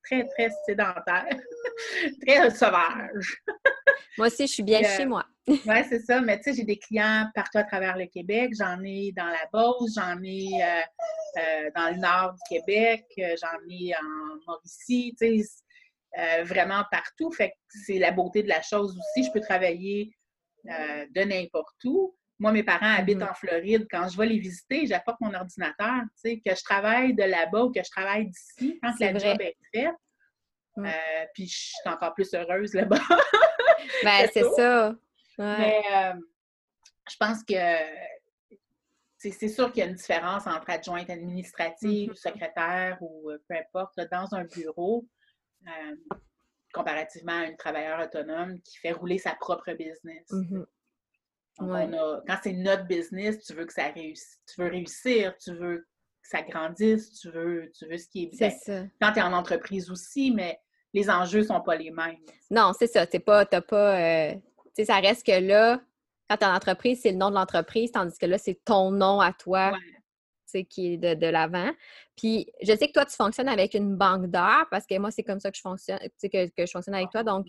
[0.04, 1.28] très, très sédentaire,
[2.28, 3.44] très sauvage.
[4.18, 5.26] moi aussi, je suis bien chez moi.
[5.48, 6.22] oui, c'est ça.
[6.22, 8.52] Mais tu sais, j'ai des clients partout à travers le Québec.
[8.58, 10.82] J'en ai dans la Beauce, j'en ai euh,
[11.38, 17.32] euh, dans le nord du Québec, euh, j'en ai en Mauricie, tu sais, vraiment partout.
[17.32, 19.26] Fait que c'est la beauté de la chose aussi.
[19.26, 20.14] Je peux travailler
[20.66, 22.16] de n'importe où.
[22.40, 23.30] Moi, mes parents habitent mm-hmm.
[23.30, 23.88] en Floride.
[23.90, 26.02] Quand je vais les visiter, j'apporte mon ordinateur.
[26.16, 29.42] Tu sais, que je travaille de là-bas ou que je travaille d'ici, quand la job
[29.42, 29.96] est faite.
[30.78, 30.88] Mm.
[31.34, 32.98] puis je suis encore plus heureuse là-bas.
[34.04, 34.96] ben, c'est ça.
[35.38, 36.14] Mais euh,
[37.10, 37.56] je pense que
[39.18, 42.16] c'est sûr qu'il y a une différence entre adjointe administrative, mm-hmm.
[42.16, 45.06] secrétaire ou euh, peu importe, dans un bureau,
[45.68, 45.96] euh,
[46.72, 50.28] comparativement à un travailleur autonome qui fait rouler sa propre business.
[50.30, 52.24] Mm-hmm.
[52.28, 56.28] quand c'est notre business, tu veux que ça réussisse, tu veux réussir, tu veux que
[56.28, 58.50] ça grandisse, tu veux, tu veux ce qui est bien.
[58.50, 58.84] Ça.
[59.02, 60.60] Quand tu es en entreprise aussi, mais
[60.94, 62.18] les enjeux ne sont pas les mêmes.
[62.50, 63.08] Non, c'est ça.
[63.08, 64.34] Tu pas, pas
[64.76, 65.82] sais, ça reste que là,
[66.30, 68.92] quand tu es en entreprise, c'est le nom de l'entreprise, tandis que là, c'est ton
[68.92, 69.74] nom à toi
[70.60, 71.70] qui est de, de l'avant.
[72.16, 75.24] Puis, je sais que toi, tu fonctionnes avec une banque d'heures parce que moi, c'est
[75.24, 77.24] comme ça que je fonctionne, que, que je fonctionne avec toi.
[77.24, 77.48] Donc,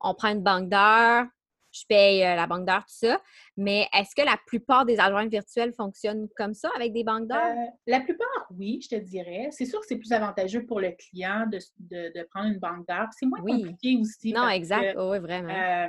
[0.00, 1.26] on prend une banque d'heures,
[1.72, 3.20] je paye euh, la banque d'heures, tout ça.
[3.56, 7.56] Mais est-ce que la plupart des adjointes virtuelles fonctionnent comme ça avec des banques d'heures?
[7.56, 9.48] Euh, la plupart, oui, je te dirais.
[9.50, 13.08] C'est sûr que c'est plus avantageux pour le client de, de, prendre une banque d'heures.
[13.18, 14.32] C'est moins compliqué aussi.
[14.32, 14.96] Non, exact.
[14.98, 15.88] oui, vraiment.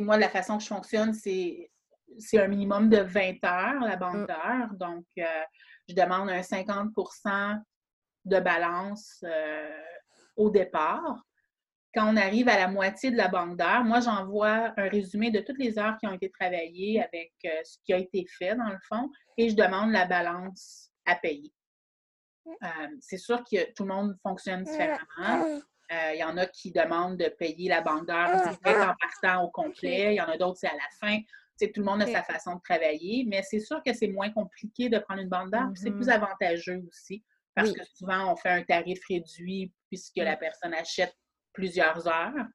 [0.00, 1.70] moi, la façon que je fonctionne, c'est
[2.34, 4.26] un minimum de 20 heures, la banque mm.
[4.26, 4.74] d'heures.
[4.74, 5.42] Donc, euh,
[5.88, 7.60] je demande un 50%
[8.24, 9.82] de balance euh,
[10.36, 11.24] au départ.
[11.92, 15.40] Quand on arrive à la moitié de la banque d'heures, moi, j'envoie un résumé de
[15.40, 18.68] toutes les heures qui ont été travaillées avec euh, ce qui a été fait, dans
[18.68, 21.52] le fond, et je demande la balance à payer.
[23.00, 25.60] c'est sûr que tout le monde fonctionne différemment.
[25.90, 29.50] Il euh, y en a qui demandent de payer la banque d'heures en partant au
[29.50, 30.14] complet.
[30.14, 31.18] Il y en a d'autres, c'est à la fin.
[31.68, 34.88] Tout le monde a sa façon de travailler, mais c'est sûr que c'est moins compliqué
[34.88, 35.70] de prendre une banque d'heures.
[35.74, 36.22] C'est plus mm-hmm.
[36.22, 37.22] avantageux aussi
[37.54, 41.14] parce que souvent, on fait un tarif réduit puisque la personne achète
[41.52, 42.46] plusieurs heures.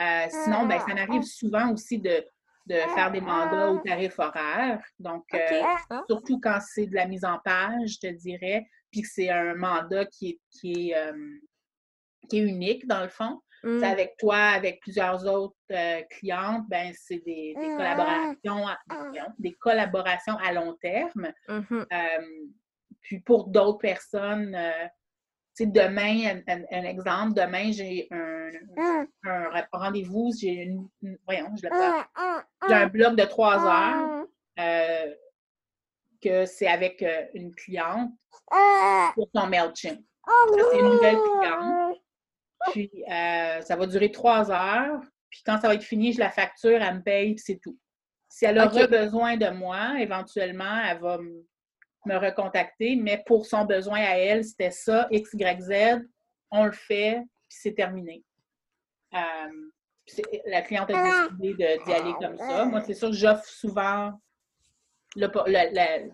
[0.00, 2.24] Euh, sinon, ben, ça m'arrive souvent aussi de,
[2.66, 4.82] faire des mandats au tarif horaire.
[4.98, 5.62] Donc, euh,
[6.08, 9.54] surtout quand c'est de la mise en page, je te dirais, puis que c'est un
[9.54, 11.12] mandat qui est, qui est
[12.28, 13.40] qui est unique dans le fond.
[13.64, 13.84] Mmh.
[13.84, 17.76] Avec toi, avec plusieurs autres euh, clientes, ben, c'est des, mmh.
[17.76, 19.34] collaborations à, mmh.
[19.38, 21.32] des collaborations à long terme.
[23.00, 24.86] puis pour d'autres personnes, euh,
[25.60, 28.50] demain, un, exemple, demain, j'ai un,
[29.72, 30.88] rendez-vous, j'ai une,
[31.24, 31.68] voyons, je
[32.68, 34.26] j'ai un bloc de trois heures
[34.58, 35.14] euh,
[36.20, 38.10] que c'est avec une cliente
[39.14, 40.00] pour son MailChimp.
[40.70, 42.01] C'est une nouvelle cliente.
[42.70, 45.00] Puis, euh, ça va durer trois heures.
[45.30, 47.78] Puis, quand ça va être fini, je la facture, elle me paye, puis c'est tout.
[48.28, 51.18] Si elle aura besoin de moi, éventuellement, elle va
[52.06, 52.96] me recontacter.
[52.96, 56.06] Mais pour son besoin à elle, c'était ça, X, Y, Z.
[56.50, 58.22] On le fait, puis c'est terminé.
[59.14, 59.18] Euh,
[60.46, 62.64] la cliente a décidé d'y aller comme ça.
[62.64, 64.12] Moi, c'est sûr que j'offre souvent
[65.16, 66.10] le,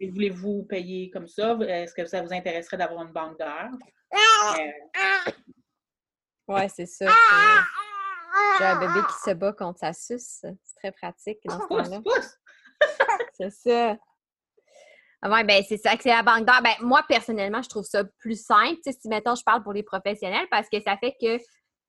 [0.00, 1.56] Voulez-vous payer comme ça?
[1.66, 3.70] Est-ce que ça vous intéresserait d'avoir une banque d'heures?
[4.12, 5.30] Euh,
[6.48, 7.06] ouais, c'est ça.
[8.58, 10.44] J'ai un bébé qui se bat contre sa suce.
[10.62, 12.00] C'est très pratique dans ce temps-là.
[13.32, 13.96] c'est ça.
[15.24, 16.62] Ah ouais, ben c'est ça que c'est la banque d'heures.
[16.62, 18.80] Ben, moi, personnellement, je trouve ça plus simple.
[18.84, 21.38] si maintenant je parle pour les professionnels parce que ça fait que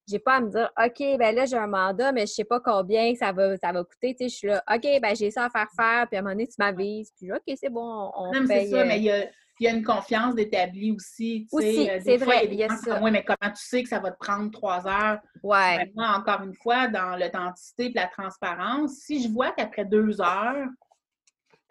[0.08, 2.60] j'ai pas à me dire OK, ben là, j'ai un mandat, mais je sais pas
[2.60, 4.14] combien ça va, ça va coûter.
[4.16, 6.22] Tu sais, je suis là, OK, ben j'ai ça à faire faire, puis à un
[6.22, 7.12] moment donné, tu m'avises.
[7.18, 9.26] Puis OK, c'est bon, on non, c'est ça, mais il y a,
[9.60, 11.48] il y a une confiance d'établie aussi.
[11.52, 12.48] Aussi, euh, c'est vrai.
[12.48, 13.00] Il y a ça.
[13.02, 15.20] oui, mais comment tu sais que ça va te prendre trois heures?
[15.44, 15.78] Ouais.
[15.78, 20.68] Maintenant, encore une fois, dans l'authenticité et la transparence, si je vois qu'après deux heures,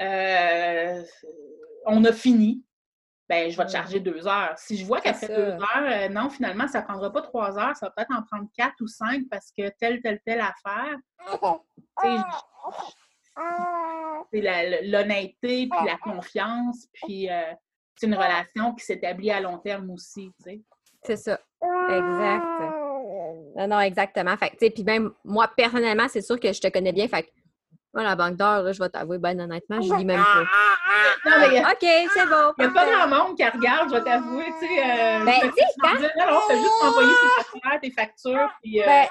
[0.01, 1.03] euh,
[1.87, 2.65] on a fini,
[3.29, 4.55] ben, je vais te charger deux heures.
[4.59, 7.77] Si je vois qu'après deux heures, euh, non, finalement, ça ne prendra pas trois heures,
[7.77, 10.97] ça va peut-être en prendre quatre ou cinq parce que telle, telle, telle affaire.
[14.33, 14.41] C'est
[14.85, 17.29] l'honnêteté, puis la confiance, puis
[17.97, 20.61] c'est une relation qui s'établit à long terme aussi, tu sais.
[21.05, 21.39] C'est ça.
[21.89, 22.45] Exact.
[23.57, 24.37] Non, non, exactement.
[24.37, 27.09] Fait puis même moi, personnellement, c'est sûr que je te connais bien.
[27.09, 27.29] Fait
[27.93, 30.45] Moi, la banque d'heures, je vais t'avouer, ben honnêtement, je lis même pas.
[31.25, 32.53] Non, mais il y a, OK, c'est bon.
[32.59, 34.79] il y a pas grand monde qui regarde, je vais t'avouer, tu sais.
[34.81, 38.81] Euh, Ben, tu sais, non, non, fais juste envoyer tes factures, tes factures, puis...
[38.83, 39.07] euh, Ben,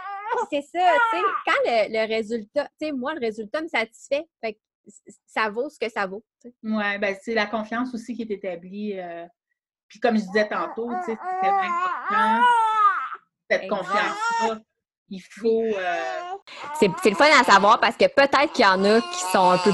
[0.49, 0.79] c'est ça,
[1.11, 4.59] tu sais, quand le, le résultat, tu sais, moi, le résultat me satisfait, fait que
[5.25, 6.23] ça vaut ce que ça vaut.
[6.63, 8.99] Ouais, ben c'est la confiance aussi qui est établie.
[8.99, 9.25] euh,
[9.87, 12.45] Puis comme je disais tantôt, tu sais, c'est tellement important,
[13.49, 14.59] cette confiance-là.
[15.09, 15.61] Il faut...
[15.63, 16.37] euh,
[16.79, 19.57] C'est le fun à savoir parce que peut-être qu'il y en a qui sont un
[19.57, 19.71] peu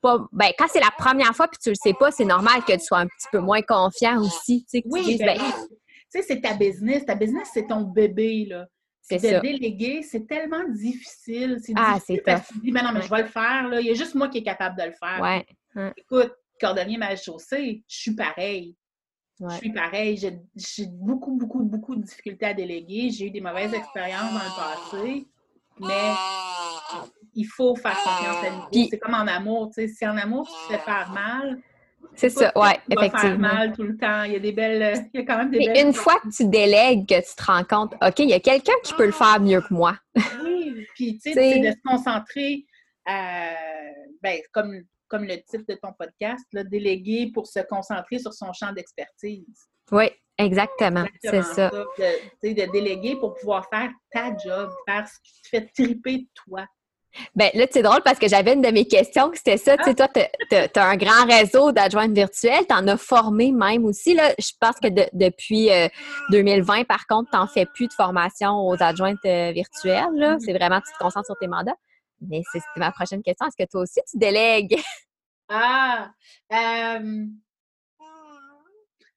[0.00, 0.18] pas.
[0.32, 2.80] Ben, quand c'est la première fois puis tu le sais pas, c'est normal que tu
[2.80, 4.64] sois un petit peu moins confiant aussi.
[4.64, 5.52] Tu sais, Oui, ben ben, oui.
[6.14, 7.04] Tu sais, c'est ta business.
[7.04, 8.66] Ta business, c'est ton bébé, là.
[9.02, 9.40] C'est de ça.
[9.40, 11.58] déléguer, c'est tellement difficile.
[11.60, 13.68] C'est Ah, difficile c'est parce que tu dis, mais non, mais je vais le faire,
[13.68, 13.80] là.
[13.80, 15.20] Il y a juste moi qui est capable de le faire.
[15.20, 15.92] Ouais.
[15.96, 18.76] Écoute, cordonnier mal chaussée, je suis pareil.
[19.40, 20.16] Je suis pareil.
[20.16, 23.10] J'ai j'ai beaucoup, beaucoup, beaucoup de difficultés à déléguer.
[23.10, 25.26] J'ai eu des mauvaises expériences dans le passé,
[25.80, 26.14] mais
[27.34, 29.88] il faut faire confiance à C'est comme en amour, tu sais.
[29.88, 31.60] Si en amour, tu te fais faire mal,
[32.14, 33.38] C'est ça, faire effectivement.
[33.38, 34.22] mal tout le temps.
[34.24, 35.08] Il y a des belles...
[35.14, 35.86] Il y a quand même des Mais belles...
[35.86, 38.74] une fois que tu délègues, que tu te rends compte, OK, il y a quelqu'un
[38.84, 39.96] qui peut le faire mieux que moi.
[40.44, 42.64] Oui, puis tu sais, c'est de se concentrer,
[43.08, 43.52] euh,
[44.22, 48.52] ben, comme, comme le titre de ton podcast, là, déléguer pour se concentrer sur son
[48.52, 49.68] champ d'expertise.
[49.90, 51.04] Oui, exactement.
[51.22, 52.04] C'est Exactement ça.
[52.42, 56.28] De, de déléguer pour pouvoir faire ta job, faire ce qui te fait triper de
[56.34, 56.66] toi.
[57.34, 59.76] Ben là, c'est drôle parce que j'avais une de mes questions, que c'était ça.
[59.76, 62.66] Tu sais, toi, tu as un grand réseau d'adjointes virtuelles.
[62.68, 64.14] Tu en as formé même aussi.
[64.14, 64.32] Là.
[64.38, 65.88] Je pense que de- depuis euh,
[66.30, 70.06] 2020, par contre, tu n'en fais plus de formation aux adjointes euh, virtuelles.
[70.14, 70.32] là.
[70.34, 70.40] Mhm.
[70.40, 71.76] C'est vraiment, tu te concentres sur tes mandats.
[72.20, 73.46] Mais c'est c'était ma prochaine question.
[73.46, 74.80] Est-ce que toi aussi, tu délègues?
[75.54, 76.10] Ah!
[76.50, 77.26] euh,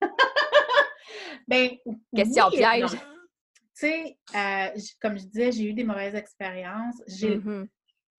[1.47, 1.69] ben,
[2.15, 2.91] Question oui piège.
[2.91, 2.97] Tu
[3.73, 4.67] sais, euh,
[5.01, 7.01] comme je disais, j'ai eu des mauvaises expériences.
[7.07, 7.67] J'ai Mhm.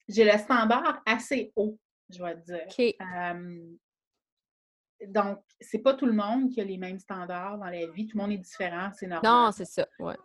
[0.08, 1.78] J'ai le standard assez haut,
[2.10, 2.66] je vais te dire.
[2.66, 2.94] OK.
[3.00, 3.76] Euh,
[5.08, 8.06] donc, c'est pas tout le monde qui a les mêmes standards dans la vie.
[8.06, 9.30] Tout le monde est différent, c'est normal.
[9.30, 9.86] Non, c'est ça.
[9.98, 10.16] Ouais.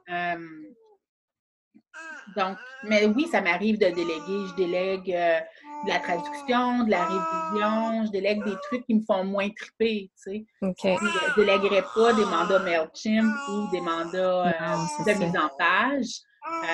[2.35, 4.47] Donc, mais oui, ça m'arrive de déléguer.
[4.49, 5.39] Je délègue euh,
[5.85, 10.11] de la traduction, de la révision, je délègue des trucs qui me font moins triper,
[10.15, 10.45] tu sais.
[10.61, 10.77] OK.
[10.83, 15.15] Je déléguerai pas des mandats MailChimp ou des mandats euh, Non, de ça.
[15.15, 16.21] mise en page.
[16.47, 16.67] Euh,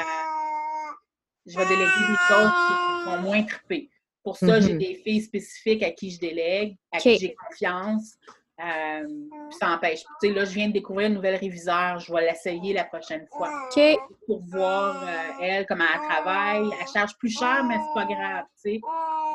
[1.47, 3.89] je vais déléguer des choses qui me font moins triper.
[4.23, 4.79] Pour ça, j'ai Mhm.
[4.79, 8.15] des filles spécifiques à qui je délègue, à qui j'ai confiance.
[8.60, 9.03] Euh,
[9.49, 9.99] puis ça empêche.
[10.19, 11.99] Tu sais, là, je viens de découvrir une nouvelle réviseur.
[11.99, 13.79] Je vais l'essayer la prochaine fois OK.
[14.25, 16.67] pour voir, euh, elle, comment elle travaille.
[16.81, 18.81] Elle charge plus cher, mais c'est pas grave, tu sais.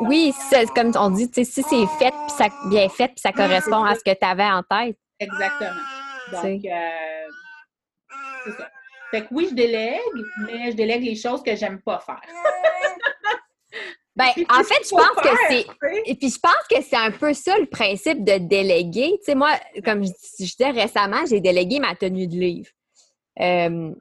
[0.01, 3.21] Oui, c'est comme on dit, tu sais, si c'est fait, puis ça, bien fait, puis
[3.21, 4.99] ça correspond à ce que tu avais en tête.
[5.21, 5.71] Exactement.
[6.33, 7.29] Donc, euh,
[8.45, 8.69] c'est ça.
[9.13, 10.01] Fait que oui, je délègue,
[10.47, 12.23] mais je délègue les choses que j'aime pas faire.
[14.15, 15.67] Ben, en fait, je pense que c'est.
[16.05, 19.13] Et puis, je pense que c'est un peu ça le principe de déléguer.
[19.21, 22.69] Tu sais, moi, comme je, je disais récemment, j'ai délégué ma tenue de livre.
[23.41, 23.95] Euh,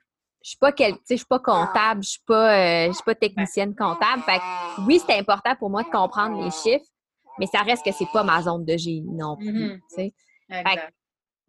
[0.44, 3.16] je suis pas quel, je suis pas comptable, je suis pas, euh, je suis pas
[3.16, 4.22] technicienne comptable.
[4.24, 6.90] Fait que, oui, c'est important pour moi de comprendre les chiffres,
[7.40, 9.52] mais ça reste que c'est pas ma zone de génie non plus.
[9.52, 9.80] Mhm.
[9.90, 10.14] tu sais.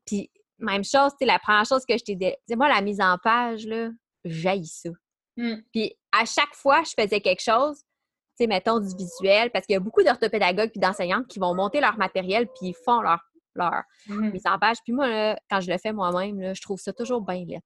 [0.07, 0.31] Puis,
[0.63, 3.67] même chose, sais, la première chose que je t'ai dit, moi, la mise en page,
[3.67, 3.89] là,
[4.25, 4.91] j'haïs ça.
[5.37, 5.57] Mm.
[5.73, 9.75] Puis, à chaque fois, je faisais quelque chose, tu sais, mettons du visuel, parce qu'il
[9.75, 13.21] y a beaucoup d'orthopédagogues puis d'enseignantes qui vont monter leur matériel puis ils font leur,
[13.55, 14.31] leur Mhm.
[14.33, 14.77] mise en page.
[14.85, 17.61] Puis moi, là, quand je le fais moi-même, je trouve ça toujours bien laid.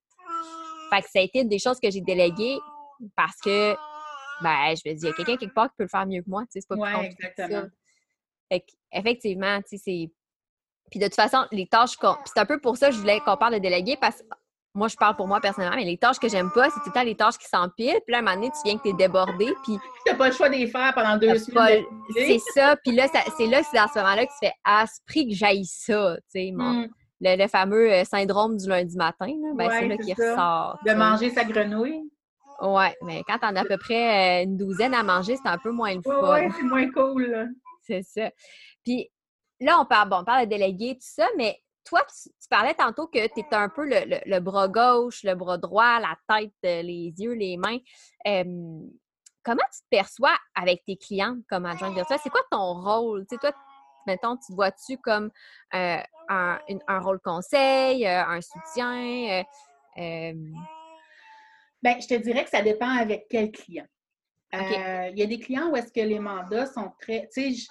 [0.90, 2.58] Fait que ça a été une des choses que j'ai déléguées
[3.16, 3.74] parce que,
[4.42, 6.22] ben, je me dis, il y a quelqu'un quelque part qui peut le faire mieux
[6.22, 7.44] que moi, tu sais, c'est pas plus Ouais, compliqué que ça.
[7.44, 7.70] exactement.
[8.52, 10.12] Fait que, effectivement, tu sais, c'est.
[10.90, 13.36] Puis de toute façon, les tâches c'est un peu pour ça que je voulais qu'on
[13.36, 14.26] parle de déléguer parce que
[14.74, 16.92] moi, je parle pour moi personnellement, mais les tâches que j'aime pas, c'est tout le
[16.92, 17.98] temps les tâches qui s'empilent.
[18.06, 20.34] Puis là, à un moment donné, tu viens que t'es débordé, puis T'as pas le
[20.34, 21.82] choix de les faire pendant deux semaines.
[21.84, 22.76] pas- c'est ça.
[22.84, 25.28] Puis là, ça- c'est là, c'est dans ce moment-là que tu fais Ah, ce prix
[25.28, 26.88] que j'aille ça, tu sais, mon- Mm.
[27.22, 30.30] le, le fameux euh, syndrome du lundi matin, ben, c'est Ouais, là c'est ça.
[30.32, 30.78] ressort.
[30.84, 32.02] De tu manger sa grenouille.
[32.60, 35.56] Ouais, mais quand t'en as à peu près euh, une douzaine à manger, c'est un
[35.58, 36.32] peu moins le fun.
[36.32, 37.48] ouais, c'est moins cool.
[37.80, 38.30] C'est ça.
[38.84, 39.08] Puis
[39.60, 42.74] là, on parle, bon, on parle de déléguer, tout ça, mais toi, tu, tu parlais
[42.74, 46.16] tantôt que tu étais un peu le, le- le bras gauche, le bras droit, la
[46.28, 47.78] tête, euh, les yeux, les mains.
[48.26, 48.80] Euh,
[49.44, 52.18] comment tu te perçois avec tes clients comme adjointe virtuelle?
[52.22, 53.26] C'est quoi ton rôle?
[53.28, 53.52] Tu sais, toi,
[54.04, 55.30] mettons, tu te vois-tu comme
[55.74, 59.44] euh, un, une- un rôle conseil, euh, un soutien?
[59.98, 60.32] euh,
[61.82, 63.86] Ben, je te dirais que ça dépend avec quel client.
[64.54, 67.70] Euh, Il y a des clients où est-ce que les mandats sont très, tu sais,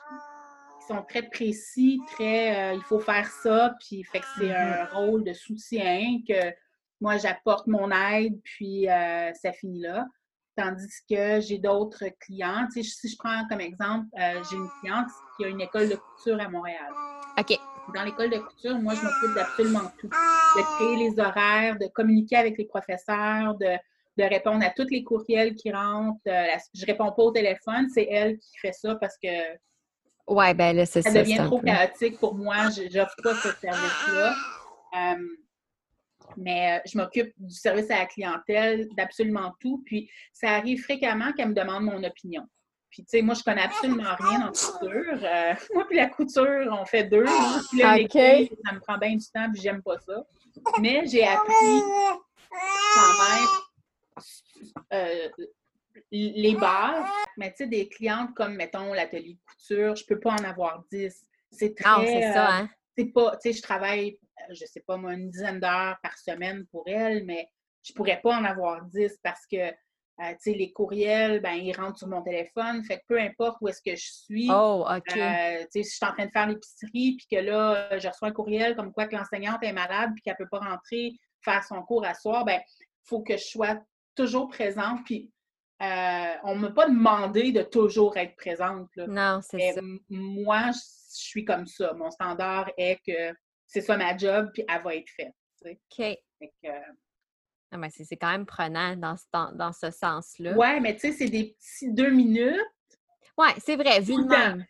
[0.87, 5.23] sont très précis, très, euh, il faut faire ça, puis fait que c'est un rôle
[5.23, 6.53] de soutien que
[7.01, 10.05] moi j'apporte mon aide, puis euh, ça finit là.
[10.55, 12.67] Tandis que j'ai d'autres clients.
[12.71, 16.39] si je prends comme exemple, euh, j'ai une cliente qui a une école de couture
[16.39, 16.93] à Montréal.
[17.37, 17.59] OK.
[17.93, 20.07] Dans l'école de couture, moi, je m'occupe d'absolument tout.
[20.07, 23.77] De créer les horaires, de communiquer avec les professeurs, de,
[24.17, 26.21] répondre à tous les courriels qui rentrent.
[26.27, 29.27] Euh, je réponds pas au téléphone, c'est elle qui fait ça parce que
[30.27, 31.11] ouais, ben là, c'est ça.
[31.11, 32.69] Ça devient trop chaotique pour moi.
[32.69, 34.35] Je n'offre pas ce service-là.
[34.95, 35.15] Euh,
[36.38, 39.83] mais euh, je m'occupe du service à la clientèle, d'absolument tout.
[39.85, 42.43] Puis ça arrive fréquemment qu'elle me demande mon opinion.
[42.89, 45.19] Puis, tu sais, moi, je connais absolument rien en couture.
[45.21, 47.25] Euh, moi, puis la couture, on fait deux.
[47.69, 50.23] Puis là, ça me prend bien du temps, puis j'aime pas ça.
[50.79, 51.81] Mais j'ai appris
[52.95, 53.47] quand même
[54.93, 55.27] euh,
[56.11, 57.09] les bases.
[57.37, 60.83] Mais tu sais, des clientes comme, mettons, l'atelier de couture, je peux pas en avoir
[60.91, 61.25] dix.
[61.51, 61.89] C'est très...
[61.89, 62.69] Non, c'est ça, hein?
[62.97, 64.17] c'est pas, tu sais, je travaille
[64.49, 67.49] je sais pas moi, une dizaine d'heures par semaine pour elle, mais
[67.83, 69.71] je pourrais pas en avoir dix parce que, euh,
[70.17, 72.83] tu sais, les courriels, ben, ils rentrent sur mon téléphone.
[72.83, 74.49] Fait que peu importe où est-ce que je suis.
[74.49, 75.17] Oh, OK.
[75.17, 78.07] Euh, tu sais, si je suis en train de faire l'épicerie, puis que là, je
[78.07, 81.63] reçois un courriel comme quoi que l'enseignante est malade, puis qu'elle peut pas rentrer faire
[81.63, 83.77] son cours à soir, ben, il faut que je sois
[84.15, 85.03] toujours présente.
[85.05, 85.31] Puis,
[85.81, 88.89] euh, on ne m'a pas demandé de toujours être présente.
[88.95, 89.81] Non, c'est ça.
[90.09, 91.93] Moi, je suis comme ça.
[91.93, 93.35] Mon standard est que
[93.67, 95.33] c'est ça ma job, puis elle va être faite.
[95.65, 96.17] OK.
[97.71, 100.53] Ah, c'est quand même prenant dans ce, dans ce sens-là.
[100.53, 102.55] Ouais, mais tu sais, c'est des petits deux minutes.
[103.38, 104.65] Ouais, c'est vrai, vu de même.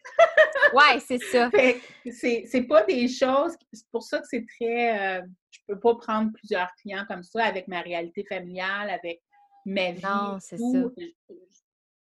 [0.73, 1.51] ouais, c'est ça.
[2.51, 3.53] C'est pas des choses.
[3.71, 5.19] C'est pour ça que c'est très.
[5.19, 9.21] Euh, je peux pas prendre plusieurs clients comme ça avec ma réalité familiale, avec
[9.65, 10.03] ma vie.
[10.03, 10.89] Non, c'est ça.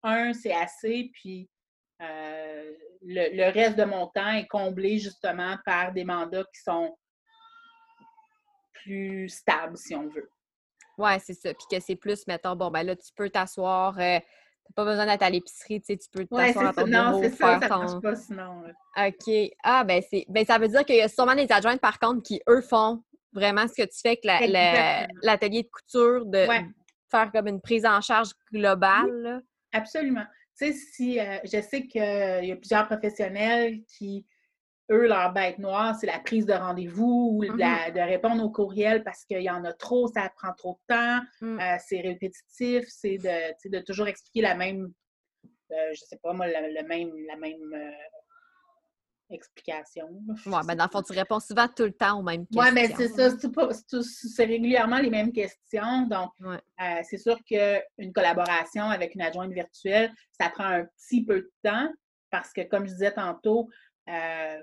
[0.03, 1.49] Un, c'est assez, puis
[2.01, 6.97] euh, le, reste de mon temps est comblé justement par des mandats qui sont
[8.73, 10.31] plus stables, si on veut.
[10.97, 11.53] Oui, c'est ça.
[11.53, 14.25] Puis que c'est plus, mettons, bon, ben là, tu peux t'asseoir, euh, tu
[14.69, 17.31] n'as pas besoin d'être à l'épicerie, tu sais, tu peux t'asseoir à ton Non, c'est
[17.31, 18.63] ça, ça marche pas sinon.
[18.97, 19.51] OK.
[19.63, 20.25] Ah, ben, c'est...
[20.29, 23.03] ben ça veut dire qu'il y a sûrement des adjointes, par contre, qui, eux, font
[23.33, 24.51] vraiment ce que tu fais avec
[25.21, 26.47] l'atelier de couture, de
[27.09, 29.41] faire comme une prise en charge globale.
[29.73, 30.25] absolument
[30.59, 34.25] sais, si euh, je sais qu'il y a plusieurs professionnels qui,
[34.91, 37.93] eux, leur bête noire, c'est la prise de rendez-vous ou mm-hmm.
[37.93, 41.21] de répondre aux courriels parce qu'il y en a trop, ça prend trop de temps,
[41.41, 41.59] mm.
[41.59, 44.91] euh, c'est répétitif, c'est de, de, toujours expliquer la même,
[45.71, 47.93] euh, je sais pas moi, le même, la même
[49.29, 50.07] explication.
[50.45, 52.61] Oui, ben dans le fond, tu réponds souvent tout le temps aux mêmes questions.
[52.61, 53.29] Oui, mais c'est ça,
[54.25, 56.07] c'est régulièrement les mêmes questions.
[56.07, 61.41] Donc, euh, c'est sûr qu'une collaboration avec une adjointe virtuelle, ça prend un petit peu
[61.41, 61.89] de temps
[62.31, 63.69] parce que, comme je disais tantôt,
[64.09, 64.61] euh,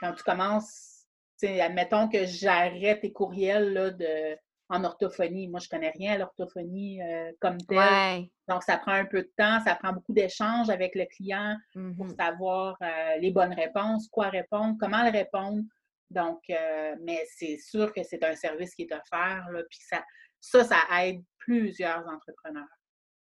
[0.00, 1.06] quand tu commences,
[1.42, 4.36] admettons que j'arrête tes courriels là, de
[4.72, 5.48] en orthophonie.
[5.48, 8.26] Moi, je connais rien à l'orthophonie euh, comme telle.
[8.48, 11.82] Donc, ça prend un peu de temps, ça prend beaucoup d'échanges avec le client pour
[11.82, 12.16] mm-hmm.
[12.16, 15.62] savoir euh, les bonnes réponses, quoi répondre, comment le répondre.
[16.10, 20.02] Donc, euh, mais c'est sûr que c'est un service qui est offert, là, puis ça,
[20.40, 22.64] ça, ça aide plusieurs entrepreneurs.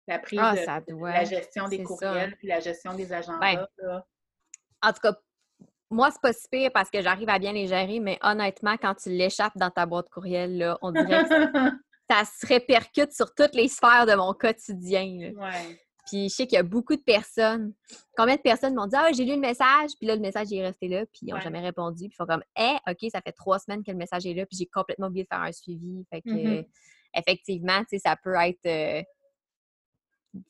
[0.08, 3.68] La prise ah, de, la gestion des courriels, puis la gestion des agendas.
[4.82, 5.18] En tout cas,
[5.94, 8.96] moi, c'est pas si pire parce que j'arrive à bien les gérer, mais honnêtement, quand
[8.96, 11.30] tu l'échappes dans ta boîte courriel, là, on dirait que
[12.10, 15.32] ça se répercute sur toutes les sphères de mon quotidien.
[16.06, 17.74] Puis je sais qu'il y a beaucoup de personnes.
[18.18, 20.62] Combien de personnes m'ont dit Ah, j'ai lu le message, puis là, le message est
[20.62, 22.10] resté là, puis ils n'ont jamais répondu.
[22.10, 24.46] Puis ils font comme Eh, OK, ça fait trois semaines que le message est là,
[24.46, 26.06] puis j'ai complètement oublié de faire un suivi.
[26.10, 26.68] Fait que, mm-hmm.
[27.16, 29.02] effectivement, tu sais, ça peut être euh,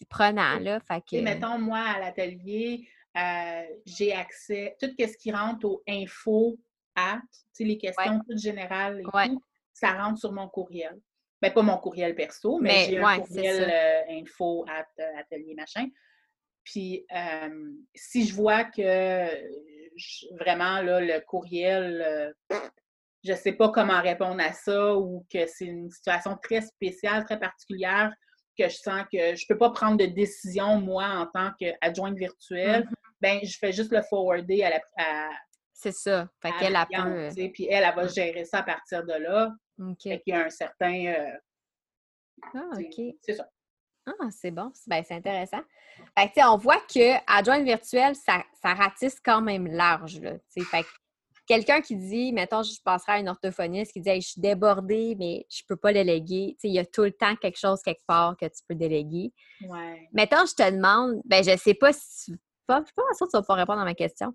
[0.10, 0.80] prenant, là.
[0.80, 1.22] Fait que...
[1.22, 6.58] mettons, moi, à l'atelier, euh, j'ai accès, tout ce qui rentre au info
[6.96, 7.22] at,
[7.60, 11.00] les questions toutes générales et tout, ça rentre sur mon courriel.
[11.42, 15.88] Ben, pas mon courriel perso, mais, j'ai un courriel euh, info at euh, atelier machin.
[16.64, 17.06] Puis,
[17.94, 19.28] si je vois que
[20.38, 22.34] vraiment, là, le courriel,
[23.24, 27.26] je ne sais pas comment répondre à ça ou que c'est une situation très spéciale,
[27.26, 28.14] très particulière,
[28.58, 32.18] que je sens que je ne peux pas prendre de décision, moi, en tant qu'adjointe
[32.18, 35.30] virtuelle, mm-hmm ben je fais juste le forwarder à la.
[35.72, 36.28] c'est ça.
[36.42, 39.54] Fait qu'elle a euh, Puis elle, elle va gérer ça à partir de là.
[39.80, 40.04] OK.
[40.04, 41.06] Fait qu'il y a un certain.
[41.06, 41.38] Euh,
[42.54, 43.16] ah, OK.
[43.22, 43.50] C'est ça.
[44.06, 44.74] Ah, c'est bon.
[44.88, 45.62] Ben, c'est intéressant.
[46.18, 50.20] Fait que, on voit que adjointe virtuelle, ça, ça ratisse quand même large.
[50.20, 50.84] Là, fait
[51.46, 55.46] quelqu'un qui dit, mettons, je passerai à une orthophoniste qui dit je suis débordée, mais
[55.50, 56.58] je peux pas déléguer.
[56.64, 59.34] Il y a tout le temps quelque chose quelque part que tu peux déléguer.
[59.68, 60.08] Ouais.
[60.14, 62.32] Mettons, je te demande, ben je sais pas si
[62.70, 64.34] je ne suis pas sûre que tu vas pouvoir répondre à ma question.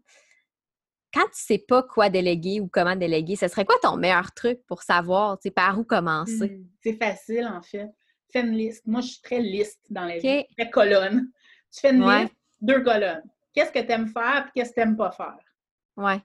[1.12, 4.32] Quand tu ne sais pas quoi déléguer ou comment déléguer, ce serait quoi ton meilleur
[4.34, 6.50] truc pour savoir par où commencer?
[6.50, 7.88] Mmh, c'est facile, en fait.
[8.30, 8.86] fais une liste.
[8.86, 11.30] Moi, je suis très liste dans la vie, très colonne.
[11.72, 13.22] Tu fais une liste, deux colonnes.
[13.54, 15.38] Qu'est-ce que tu aimes faire et qu'est-ce que tu n'aimes pas faire?
[15.96, 16.20] Ouais.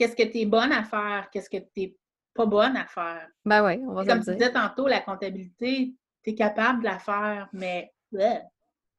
[0.00, 1.28] Qu'est-ce que tu es bonne à faire?
[1.30, 1.96] Qu'est-ce que tu n'es
[2.32, 3.28] pas bonne à faire?
[3.44, 6.98] Ben oui, on va Comme tu disais tantôt, la comptabilité, tu es capable de la
[6.98, 7.92] faire, mais.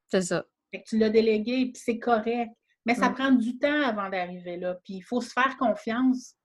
[0.06, 0.44] C'est ça.
[0.70, 2.52] Fait que tu l'as délégué, puis c'est correct.
[2.86, 4.76] Mais ça prend du temps avant d'arriver là.
[4.84, 6.36] Puis il faut se faire confiance.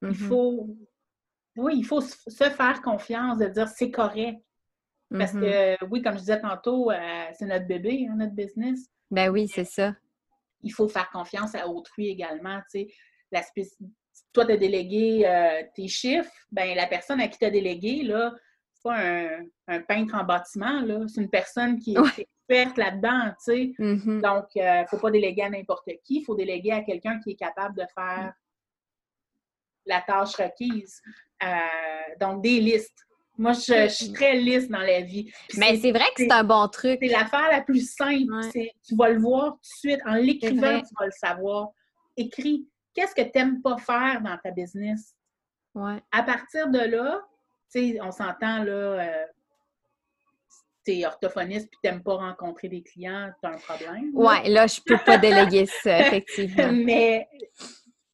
[0.00, 0.14] Il mm-hmm.
[0.14, 0.74] faut.
[1.56, 4.38] Oui, il faut se faire confiance de dire c'est correct.
[5.10, 5.78] Parce mm-hmm.
[5.78, 8.88] que, oui, comme je disais tantôt, euh, c'est notre bébé, hein, notre business.
[9.10, 9.94] Ben oui, c'est ça.
[10.62, 12.60] Il faut faire confiance à autrui également.
[12.70, 12.88] Tu sais,
[13.30, 13.42] la
[14.36, 18.02] Toi, tu as délégué euh, tes chiffres, ben la personne à qui tu as délégué,
[18.02, 18.34] là,
[18.74, 18.98] c'est pas
[19.66, 21.06] un, peintre en bâtiment, là.
[21.08, 23.72] C'est une personne qui est experte là-dedans, tu sais.
[23.78, 24.20] Mm-hmm.
[24.20, 26.18] Donc, il euh, ne faut pas déléguer à n'importe qui.
[26.18, 28.34] Il faut déléguer à quelqu'un qui est capable de faire
[29.86, 31.00] la tâche requise.
[32.20, 33.06] donc, des listes
[33.38, 35.30] moi, je, suis très lisse dans la vie.
[35.56, 36.98] mais c'est vrai que c'est un bon truc.
[37.02, 38.50] C'est l'affaire la plus simple.
[38.52, 40.00] Tu vas le voir tout de suite.
[40.06, 41.68] En l'écrivant, tu vas le savoir.
[42.18, 42.66] Écris.
[42.96, 45.14] Qu'est-ce que tu n'aimes pas faire dans ta business?
[45.74, 46.02] Ouais.
[46.10, 47.22] À partir de là,
[47.70, 49.26] tu sais, on s'entend, là, euh,
[50.84, 54.10] tu es orthophoniste puis tu n'aimes pas rencontrer des clients, tu as un problème.
[54.14, 56.72] Oui, là, je ne peux pas déléguer ça, effectivement.
[56.72, 57.28] mais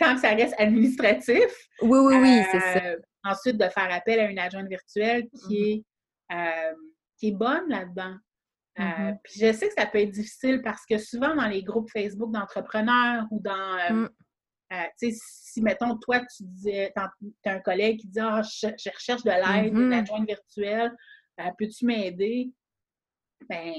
[0.03, 1.69] quand ça reste administratif.
[1.83, 5.85] Oui, oui, oui, c'est ça euh, Ensuite, de faire appel à une adjointe virtuelle qui,
[6.31, 6.35] mm-hmm.
[6.35, 6.75] est, euh,
[7.19, 8.17] qui est bonne là-dedans.
[8.81, 9.19] Euh, mm-hmm.
[9.23, 12.33] puis je sais que ça peut être difficile parce que souvent dans les groupes Facebook
[12.33, 13.95] d'entrepreneurs ou dans.
[13.95, 14.09] Mm.
[14.99, 18.91] Tu sais, si, mettons, toi, tu disais, tu as un collègue qui dit Ah, je,
[18.91, 19.99] recherche de l'aide, une mm-hmm.
[19.99, 20.93] adjointe virtuelle,
[21.59, 22.51] peux-tu m'aider?
[23.49, 23.75] Ben,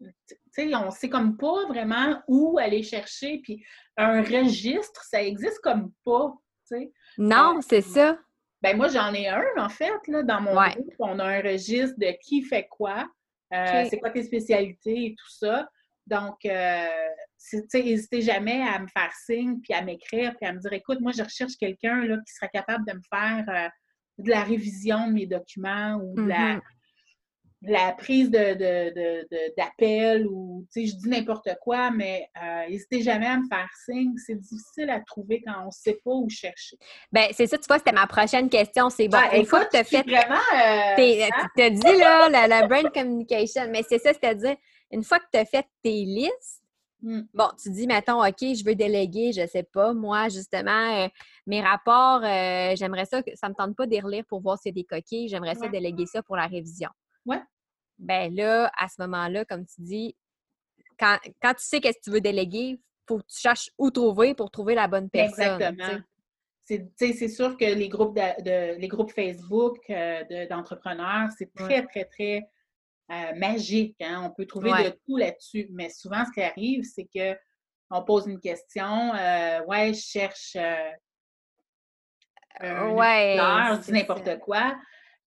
[0.00, 3.40] tu sais, on sait comme pas vraiment où aller chercher.
[3.42, 3.64] Puis
[3.96, 6.32] un registre, ça existe comme pas,
[6.68, 6.92] tu sais.
[7.18, 8.18] Non, c'est ça.
[8.60, 10.94] Ben moi, j'en ai un, en fait, là, dans mon groupe.
[10.98, 13.08] On a un registre de qui fait quoi,
[13.54, 15.68] euh, c'est quoi tes spécialités et tout ça.
[16.06, 16.86] Donc, euh,
[17.74, 21.12] n'hésitez jamais à me faire signe, puis à m'écrire, puis à me dire, écoute, moi,
[21.16, 23.68] je recherche quelqu'un qui sera capable de me faire euh,
[24.18, 26.60] de la révision de mes documents ou de la, mm-hmm
[27.62, 33.26] la prise de, d'appel ou, tu sais, je dis n'importe quoi, mais euh, n'hésitez jamais
[33.26, 34.12] à me faire signe.
[34.16, 36.76] C'est difficile à trouver quand on ne sait pas où chercher.
[37.10, 38.90] Bien, c'est ça, tu vois, c'était ma prochaine question.
[38.90, 40.02] C'est bon, ben, une fois que tu as fait...
[40.02, 44.56] Vraiment, euh, tu as dit, là, la, la brain communication, mais c'est ça, c'est-à-dire,
[44.92, 46.62] une fois que tu as fait tes listes,
[47.02, 47.22] hmm.
[47.34, 51.08] Bon, tu dis, mettons, OK, je veux déléguer, je sais pas, moi, justement, euh,
[51.46, 52.22] mes rapports,
[52.76, 55.28] j'aimerais ça, ça me tente pas d'y relire pour voir s'il y a des coquilles,
[55.28, 56.90] j'aimerais ça déléguer ça pour la révision.
[57.26, 57.42] Ouais.
[57.98, 60.16] Ben là, à ce moment-là, comme tu dis,
[60.98, 64.34] quand, tu sais qu'est-ce que tu veux déléguer, il faut que tu cherches où trouver
[64.34, 65.60] pour trouver la bonne personne.
[65.60, 66.00] Exactement.
[66.64, 72.50] C'est sûr que les groupes, de, les groupes Facebook euh, d'entrepreneurs, c'est très, très, très
[73.10, 73.96] euh, magique.
[74.00, 74.22] Hein.
[74.24, 75.68] On peut trouver de tout là-dessus.
[75.70, 79.14] Mais souvent, ce qui arrive, c'est qu'on pose une question.
[79.14, 80.56] Euh, ouais, je cherche
[82.60, 84.76] un ouais, je dis n'importe quoi.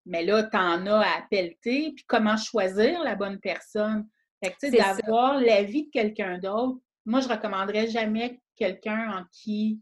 [0.06, 4.08] Mais là, tu en as à pelleter, puis comment choisir la bonne personne?
[4.44, 9.80] Fait que, d'avoir l'avis de quelqu'un d'autre, moi, je recommanderais jamais quelqu'un en qui,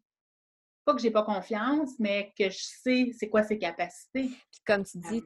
[0.85, 4.27] pas que j'ai pas confiance, mais que je sais c'est quoi ses capacités.
[4.27, 5.23] Puis comme tu dis,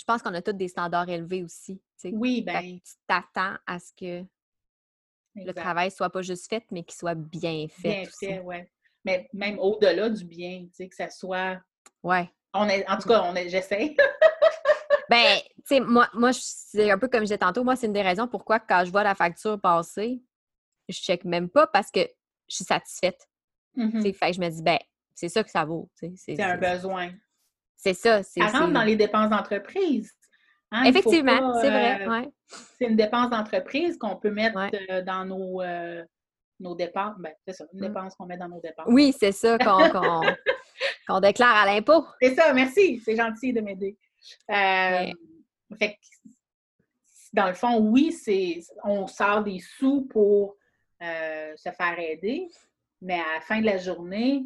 [0.00, 1.80] je pense qu'on a tous des standards élevés aussi.
[2.04, 2.62] Oui, ben.
[2.62, 4.24] Tu t'attends à ce que
[5.34, 8.02] le travail soit pas juste fait, mais qu'il soit bien fait.
[8.02, 8.56] Bien fait, oui.
[9.04, 11.60] Mais même au-delà du bien, tu sais, que ça soit.
[12.02, 12.30] Ouais.
[12.54, 13.94] On est, en tout cas, on est, j'essaie.
[15.10, 17.92] ben, tu sais, moi, moi c'est un peu comme je disais tantôt, moi, c'est une
[17.92, 20.22] des raisons pourquoi quand je vois la facture passer,
[20.88, 22.00] je check même pas parce que
[22.48, 23.28] je suis satisfaite.
[23.74, 24.78] Mm Fait que je me dis, ben,
[25.14, 25.90] c'est ça que ça vaut.
[25.94, 27.12] C'est un besoin.
[27.82, 28.22] C'est ça.
[28.22, 30.12] Ça rentre dans les dépenses d'entreprise.
[30.70, 32.06] Hein, Effectivement, c'est vrai.
[32.06, 32.30] Euh,
[32.78, 34.58] c'est une dépense d'entreprise qu'on peut mettre
[34.90, 36.04] euh, dans nos, euh,
[36.60, 37.16] nos dépenses.
[37.18, 37.88] Ben, c'est ça, une mm.
[37.88, 38.86] dépense qu'on met dans nos dépenses.
[38.88, 42.06] Oui, c'est ça qu'on déclare à l'impôt.
[42.20, 43.00] C'est ça, merci.
[43.04, 43.96] C'est gentil de m'aider.
[44.50, 45.10] Euh,
[45.78, 45.96] fait
[47.32, 50.56] dans le fond, oui, c'est on sort des sous pour
[51.02, 52.48] euh, se faire aider,
[53.00, 54.44] mais à la fin de la journée,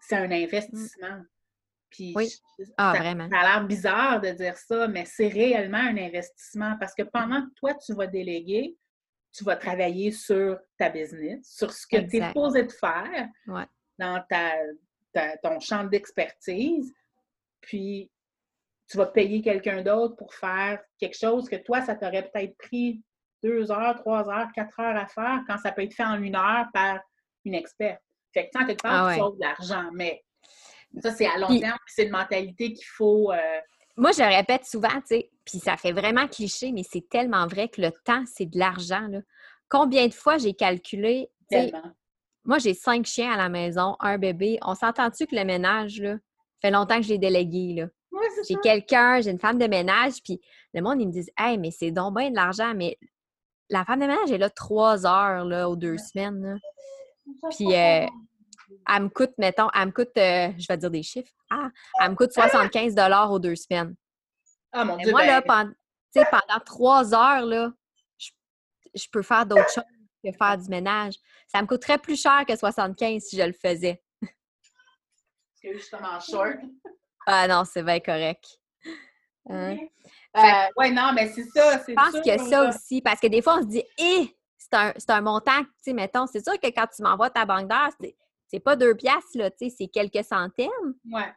[0.00, 1.22] c'est un investissement.
[1.92, 2.14] Puis
[2.76, 3.28] ah, ça, vraiment.
[3.30, 7.42] ça a l'air bizarre de dire ça, mais c'est réellement un investissement parce que pendant
[7.42, 8.76] que toi, tu vas déléguer,
[9.32, 13.28] tu vas travailler sur ta business, sur ce que tu es posé de faire
[13.98, 16.92] dans ta, ton champ d'expertise.
[17.60, 18.10] Puis,
[18.88, 23.02] tu vas payer quelqu'un d'autre pour faire quelque chose que toi, ça t'aurait peut-être pris
[23.42, 26.36] deux heures, trois heures, quatre heures à faire quand ça peut être fait en une
[26.36, 27.00] heure par
[27.44, 28.02] une experte.
[28.32, 30.22] Fait que, tant quelque part, ah tu sauves de l'argent, mais
[31.00, 33.32] ça, c'est à long terme, c'est une mentalité qu'il faut.
[33.32, 33.58] Euh,
[33.96, 37.46] moi, je le répète souvent, tu sais, puis ça fait vraiment cliché, mais c'est tellement
[37.46, 39.06] vrai que le temps, c'est de l'argent.
[39.08, 39.20] Là.
[39.68, 41.30] Combien de fois j'ai calculé,
[42.44, 44.58] moi, j'ai cinq chiens à la maison, un bébé.
[44.62, 46.16] On s'entend-tu que le ménage, là,
[46.60, 47.86] fait longtemps que je l'ai délégué, là?
[48.48, 50.40] j'ai quelqu'un, j'ai une femme de ménage, puis
[50.74, 52.98] le monde, ils me disent Hey, mais c'est donc bien de l'argent, mais
[53.68, 56.58] la femme de ménage est là trois heures là, aux deux semaines.
[57.50, 58.06] Puis euh,
[58.88, 61.68] elle me coûte, mettons, elle me coûte, euh, je vais dire des chiffres, ah,
[62.00, 62.94] elle me coûte 75
[63.30, 63.94] aux deux semaines.
[64.72, 65.10] Ah mon Dieu!
[65.10, 65.74] Moi, là, ben
[66.14, 67.72] pendant, pendant trois heures, là,
[68.18, 68.30] je,
[68.94, 69.84] je peux faire d'autres choses
[70.24, 71.14] que faire du ménage.
[71.48, 74.02] Ça me coûterait plus cher que 75 si je le faisais.
[75.54, 76.56] C'est justement short.
[77.26, 78.44] Ah non, c'est bien correct.
[79.48, 79.76] Hein?
[80.36, 80.40] Euh,
[80.76, 81.82] oui, non, mais c'est ça.
[81.86, 84.36] Je pense qu'il y a ça aussi, parce que des fois, on se dit, hé,
[84.56, 87.68] c'est un, un, montant, tu sais, mettons, c'est sûr que quand tu m'envoies ta banque
[87.68, 87.92] d'heures,
[88.52, 90.68] c'est pas deux piastres, là, tu sais, c'est quelques centaines.
[91.10, 91.32] Ouais.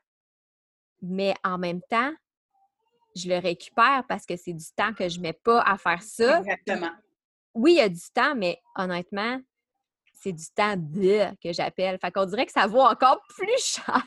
[1.02, 2.14] Mais en même temps,
[3.16, 6.40] je le récupère parce que c'est du temps que je mets pas à faire ça.
[6.40, 6.92] Exactement.
[7.54, 9.40] oui, il y a du temps, mais honnêtement,
[10.14, 11.98] c'est du temps de que j'appelle.
[12.00, 14.04] Fait qu'on dirait que ça vaut encore plus cher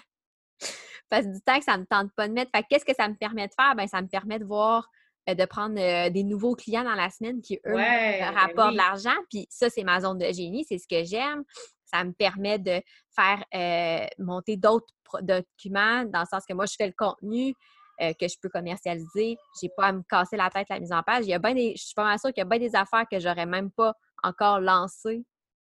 [1.08, 2.50] parce du temps que ça ne me tente pas de mettre.
[2.54, 3.74] Fait qu'est-ce que ça me permet de faire?
[3.74, 4.90] Ben, ça me permet de voir,
[5.30, 8.76] euh, de prendre euh, des nouveaux clients dans la semaine qui, eux, ben rapportent de
[8.76, 9.16] l'argent.
[9.30, 11.44] Puis ça, c'est ma zone de génie, c'est ce que j'aime.
[11.92, 12.80] Ça me permet de
[13.14, 17.54] faire euh, monter d'autres documents, dans le sens que moi, je fais le contenu.
[17.98, 19.36] que je peux commercialiser.
[19.60, 21.24] J'ai pas à me casser la tête la mise en page.
[21.24, 23.06] Il y a des, je suis pas mal sûre qu'il y a bien des affaires
[23.10, 25.24] que j'aurais même pas encore lancées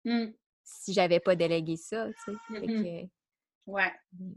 [0.05, 0.27] mmh.
[0.63, 2.07] si j'avais pas délégué ça.
[2.25, 2.67] Tu sais.
[2.67, 3.07] Mmh
[3.67, 3.91] ouais.
[4.13, 4.33] Mmh.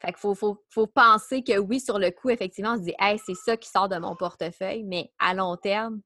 [0.00, 3.20] Fait qu'il faut, faut, penser que oui, sur le coup, effectivement, on se dit, hey,
[3.24, 6.00] c'est ça qui sort de mon portefeuille, mais à long terme,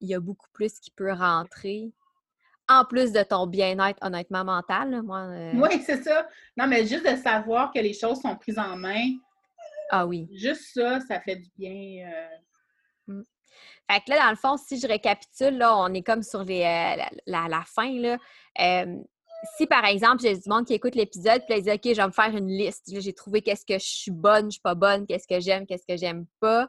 [0.00, 1.92] il y a beaucoup plus qui peut rentrer.
[2.68, 5.02] En plus de ton bien-être, honnêtement, mental.
[5.02, 6.26] moi, euh Oui, c'est ça.
[6.56, 9.10] Non, mais juste de savoir que les choses sont prises en main.
[9.90, 10.28] Ah oui.
[10.32, 12.06] Juste ça, ça fait du bien.
[12.08, 13.12] Euh.
[13.12, 13.22] Mmh.
[13.90, 16.62] Fait que là, dans le fond, si je récapitule, là, on est comme sur les,
[16.62, 17.92] euh, la, la, fin.
[18.00, 18.18] Là
[19.56, 22.00] si par exemple, j'ai du monde qui écoute l'épisode, puis là, ils disent OK, je
[22.00, 22.90] vais me faire une liste.
[22.98, 25.86] J'ai trouvé qu'est-ce que je suis bonne, je suis pas bonne, qu'est-ce que j'aime, qu'est-ce
[25.86, 26.68] que j'aime pas.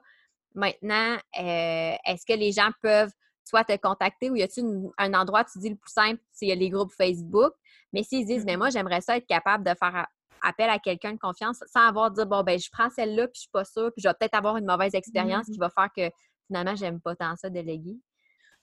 [0.53, 3.11] Maintenant, est-ce que les gens peuvent
[3.45, 6.69] soit te contacter ou y a-t-il un endroit, tu dis le plus simple, c'est les
[6.69, 7.53] groupes Facebook?
[7.93, 10.07] Mais s'ils disent, mais moi, j'aimerais ça être capable de faire
[10.41, 13.41] appel à quelqu'un de confiance sans avoir dit, bon, ben, je prends celle-là, puis je
[13.41, 15.59] suis pas sûre, puis je vais peut-être avoir une mauvaise expérience qui mm-hmm.
[15.59, 16.15] va faire que
[16.47, 17.97] finalement, j'aime pas tant ça déléguer.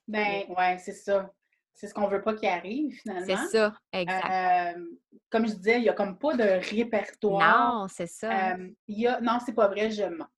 [0.07, 1.31] Ben, ouais, c'est ça.
[1.75, 3.27] C'est ce qu'on veut pas qu'il arrive, finalement.
[3.27, 4.77] C'est ça, exact.
[4.77, 4.85] Euh,
[5.31, 7.81] comme je disais, il n'y a comme pas de répertoire.
[7.81, 8.55] Non, c'est ça.
[8.55, 9.21] Euh, y a...
[9.21, 10.29] Non, c'est pas vrai, je mens.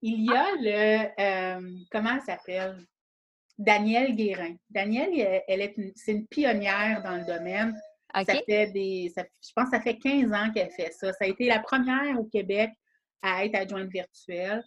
[0.00, 0.52] Il y a ah!
[0.58, 1.60] le...
[1.60, 2.86] Euh, comment elle s'appelle?
[3.60, 4.56] Danielle Guérin.
[4.70, 7.78] Danielle, elle est une, c'est une pionnière dans le domaine.
[8.14, 11.12] Ça fait des, je pense que ça fait 15 ans qu'elle fait ça.
[11.12, 12.70] Ça a été la première au Québec
[13.22, 14.64] à être adjointe virtuelle.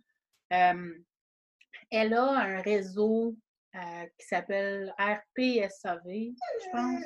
[0.49, 3.35] elle a un réseau
[3.75, 7.03] euh, qui s'appelle RPSAV, je pense.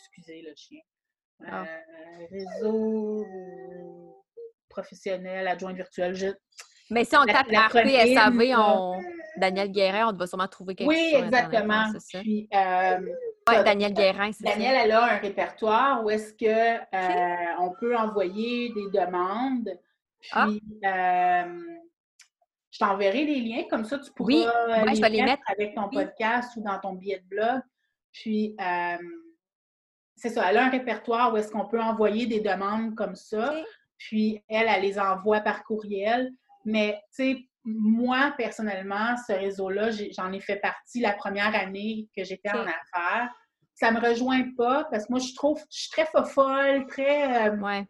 [0.00, 0.80] Excusez le chien.
[1.46, 1.64] Ah.
[1.64, 3.24] Euh, réseau
[4.68, 6.34] professionnel, adjoint virtuel.
[6.90, 9.00] Mais si on tape RPSAV, on...
[9.36, 11.20] Daniel Guérin, on doit sûrement trouver quelque oui, chose.
[11.20, 11.84] Oui, exactement.
[12.20, 17.96] Puis, euh, Daniel Guérin, c'est Daniel, elle a un répertoire où est-ce que on peut
[17.96, 19.70] envoyer des demandes.
[20.32, 20.46] Ah.
[20.46, 20.62] Puis,
[22.76, 26.78] je t'enverrai les liens, comme ça tu pourras les, mettre, avec ton podcast ou dans
[26.78, 27.62] ton billet de blog.
[28.12, 28.96] Puis, euh,
[30.14, 33.54] c'est ça, elle a un répertoire où est-ce qu'on peut envoyer des demandes comme ça.
[33.98, 36.32] Puis, elle, elle les envoie par courriel.
[36.64, 42.22] Mais, tu sais, moi, personnellement, ce réseau-là, j'en ai, fait partie la première année que
[42.22, 43.28] j'étais en affaires.
[43.74, 47.48] Ça me rejoint pas parce que moi, je trouve, je suis très folle, très.
[47.48, 47.84] Euh, ouais.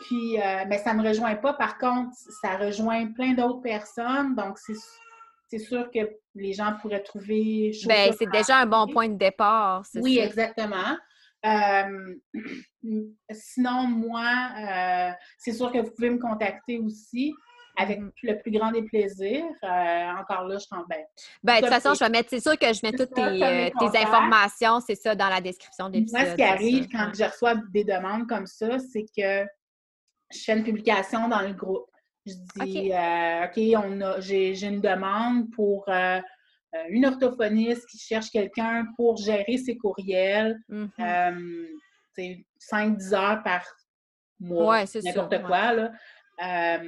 [0.00, 1.54] Puis, euh, mais ça ne me rejoint pas.
[1.54, 2.10] Par contre,
[2.42, 4.34] ça rejoint plein d'autres personnes.
[4.34, 6.00] Donc, c'est sûr que
[6.34, 7.72] les gens pourraient trouver.
[7.86, 9.82] Bien, c'est déjà un bon point de départ.
[9.94, 10.96] Oui, exactement.
[11.46, 12.14] Euh,
[13.30, 17.32] sinon, moi, euh, c'est sûr que vous pouvez me contacter aussi
[17.76, 18.12] avec mm-hmm.
[18.22, 19.44] le plus grand des plaisirs.
[19.62, 20.98] encore là, je t'en ben,
[21.42, 24.80] ben, de toute façon, je vais mettre, c'est sûr que je mets toutes tes, informations,
[24.80, 26.20] c'est ça, dans la description de l'épisode.
[26.20, 29.46] Moi, ce qui arrive quand je reçois des demandes comme ça, c'est que
[30.32, 31.90] je fais une publication dans le groupe.
[32.26, 36.18] Je dis, OK, euh, on a, j'ai, une demande pour euh,
[36.74, 40.58] euh, une orthophoniste qui cherche quelqu'un pour gérer ses courriels.
[42.14, 43.64] c'est 5-10 heures par
[44.40, 45.72] mois, ouais, c'est n'importe quoi.
[45.72, 46.80] Là.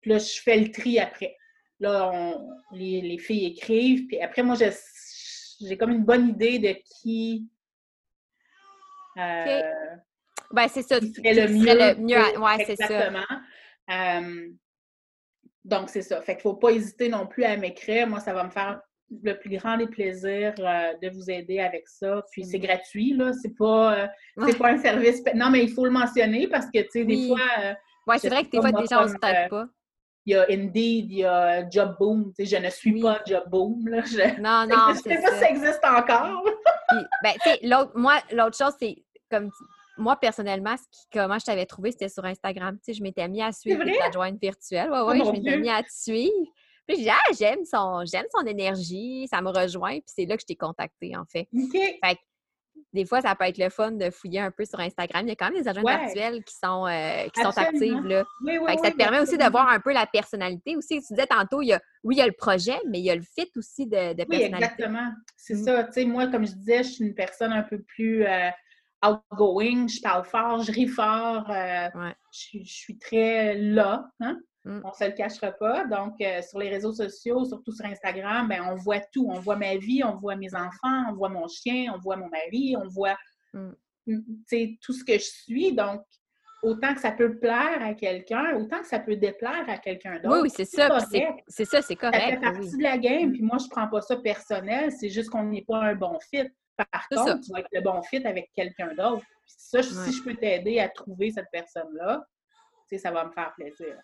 [0.00, 1.36] Puis là, je fais le tri après.
[1.78, 2.34] Là,
[2.72, 7.48] les, filles écrivent, puis après, moi, j'ai comme une bonne idée de qui...
[10.50, 10.98] Ben, c'est ça.
[10.98, 11.66] Qui serait le mieux.
[11.66, 12.84] Le mieux ouais, c'est ça.
[12.84, 13.26] Exactement.
[13.90, 14.48] Euh,
[15.64, 16.20] Donc, c'est ça.
[16.22, 18.06] Fait qu'il ne faut pas hésiter non plus à m'écrire.
[18.06, 18.80] Moi, ça va me faire
[19.22, 22.24] le plus grand des plaisirs euh, de vous aider avec ça.
[22.32, 23.32] Puis c'est gratuit, là.
[23.32, 25.22] C'est pas, euh, pas un service.
[25.34, 27.40] Non, mais il faut le mentionner parce que, tu sais, des fois.
[27.62, 27.74] Euh,
[28.06, 29.66] oui, c'est vrai que des fois, des gens ne se pas.
[30.26, 32.32] Il y a Indeed, il y a Job Boom.
[32.38, 33.88] Je ne suis pas Job Boom.
[33.88, 34.02] Là.
[34.38, 34.94] non, non.
[34.94, 36.44] Je ne sais pas si ça existe encore.
[36.88, 38.96] Puis, ben, l'autre, moi, l'autre chose, c'est
[39.30, 39.50] comme
[39.96, 42.76] moi, personnellement, ce qui, comment je t'avais trouvé, c'était sur Instagram.
[42.76, 44.90] Tu sais, je m'étais mis à suivre ta jointe virtuelle.
[44.90, 46.46] Ouais, ouais, oh je m'étais mis à te suivre.
[46.86, 49.92] Puis dis, ah, j'aime son, j'aime son énergie, ça me rejoint.
[49.92, 51.48] Puis c'est là que je t'ai contacté, en fait.
[51.54, 51.72] OK.
[51.72, 52.20] Fait que,
[52.92, 55.24] des fois, ça peut être le fun de fouiller un peu sur Instagram.
[55.24, 58.06] Il y a quand même des agents virtuels qui sont, euh, qui sont actives.
[58.06, 58.24] Là.
[58.44, 60.76] Oui, oui, fait que ça te permet aussi de voir un peu la personnalité.
[60.76, 63.04] Aussi, tu disais tantôt, il y a, oui, il y a le projet, mais il
[63.04, 64.38] y a le fit aussi de, de personnalité.
[64.38, 65.12] Oui, exactement.
[65.36, 65.64] C'est mmh.
[65.64, 65.84] ça.
[65.84, 68.50] Tu sais, moi, comme je disais, je suis une personne un peu plus euh,
[69.04, 71.88] outgoing, je parle fort, je ris fort, euh,
[72.32, 74.10] je, suis très là.
[74.20, 74.38] Hein?
[74.64, 74.80] Mm.
[74.84, 75.84] On ne se le cachera pas.
[75.86, 79.26] Donc, euh, sur les réseaux sociaux, surtout sur Instagram, ben, on voit tout.
[79.30, 82.28] On voit ma vie, on voit mes enfants, on voit mon chien, on voit mon
[82.28, 83.16] mari, on voit
[83.54, 83.70] mm.
[84.82, 85.72] tout ce que je suis.
[85.72, 86.02] Donc,
[86.62, 90.34] autant que ça peut plaire à quelqu'un, autant que ça peut déplaire à quelqu'un d'autre.
[90.34, 90.98] Oui, oui, c'est ça.
[91.48, 92.20] C'est ça, c'est correct.
[92.20, 93.32] Ça fait partie de la game.
[93.32, 94.92] Puis moi, je ne prends pas ça personnel.
[94.92, 96.48] C'est juste qu'on n'est pas un bon fit.
[96.76, 99.24] Par contre, tu vas être le bon fit avec quelqu'un d'autre.
[99.46, 102.24] ça, si je peux t'aider à trouver cette personne-là,
[102.98, 103.96] ça va me faire plaisir.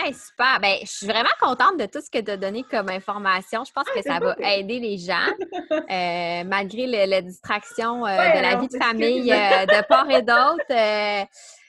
[0.00, 0.60] Hey, super!
[0.60, 3.64] Ben, je suis vraiment contente de tout ce que tu as donné comme information.
[3.64, 5.26] Je pense ah, que ça va aider les gens,
[5.72, 11.26] euh, malgré les distractions euh, de la vie de famille euh, de part et d'autre.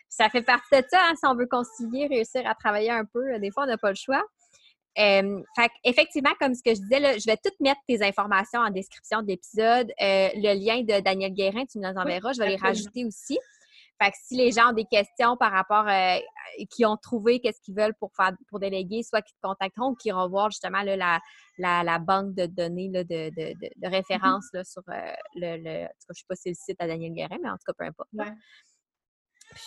[0.10, 3.40] ça fait partie de ça, hein, si on veut concilier, réussir à travailler un peu.
[3.40, 4.24] Des fois, on n'a pas le choix.
[4.96, 9.24] fait effectivement, comme ce que je disais, je vais tout mettre tes informations en description
[9.24, 9.92] de l'épisode.
[10.00, 12.34] le lien de Daniel Guérin, tu nous en enverras.
[12.34, 13.40] je vais les rajouter aussi.
[14.02, 16.18] Fait que si les gens ont des questions par rapport, euh,
[16.70, 19.96] qui ont trouvé qu'est-ce qu'ils veulent pour faire pour déléguer, soit qu'ils te contacteront ou
[19.96, 21.20] qu'ils vont voir justement la,
[21.58, 23.90] la, banque de données de, de, de, mm-hmm.
[23.90, 26.56] référence sur euh, le, le, En tout cas, je ne sais pas si c'est le
[26.56, 28.10] site à Daniel Guérin, mais en tout cas, peu importe.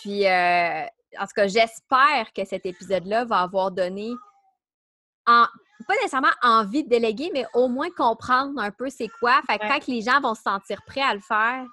[0.01, 0.85] Puis, euh,
[1.19, 4.11] en tout cas, j'espère que cet épisode-là va avoir donné,
[5.27, 5.45] en,
[5.87, 9.41] pas nécessairement envie de déléguer, mais au moins comprendre un peu c'est quoi.
[9.47, 11.65] Fait que quand les gens vont se sentir prêts à le faire,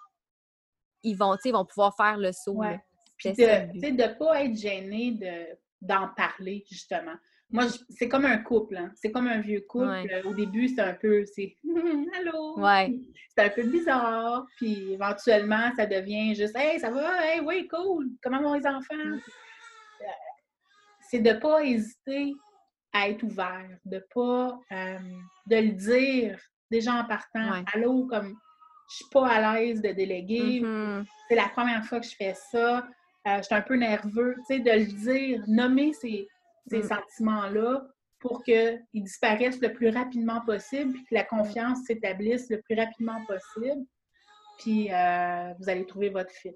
[1.02, 2.54] ils vont, vont pouvoir faire le saut.
[2.54, 2.80] Ouais.
[3.24, 5.18] de ne pas être gêné
[5.80, 7.14] d'en parler, justement.
[7.52, 8.92] Moi, c'est comme un couple, hein.
[8.94, 10.22] c'est comme un vieux couple.
[10.24, 11.56] Au début, c'est un peu, c'est
[12.18, 12.60] Allô!
[12.60, 12.94] Ouais.
[13.34, 14.46] C'est un peu bizarre.
[14.56, 17.26] Puis éventuellement, ça devient juste Hey, ça va?
[17.26, 18.10] Hey, oui, cool!
[18.22, 18.94] Comment vont les enfants?
[18.94, 19.14] Mm.
[19.14, 20.06] Euh,
[21.10, 22.34] c'est de ne pas hésiter
[22.92, 24.98] à être ouvert, de pas euh,
[25.46, 26.38] de le dire
[26.70, 27.64] déjà en partant.
[27.74, 28.36] Allô, comme
[28.90, 30.60] je suis pas à l'aise de déléguer.
[30.60, 31.04] Mm-hmm.
[31.28, 32.78] C'est la première fois que je fais ça.
[33.28, 34.34] Euh, je suis un peu nerveux.
[34.48, 36.26] Tu sais, de le dire, nommer ces,
[36.68, 36.88] ces mm.
[36.88, 37.86] sentiments-là
[38.18, 43.24] pour qu'ils disparaissent le plus rapidement possible, puis que la confiance s'établisse le plus rapidement
[43.26, 43.84] possible.
[44.58, 46.54] Puis euh, vous allez trouver votre fit.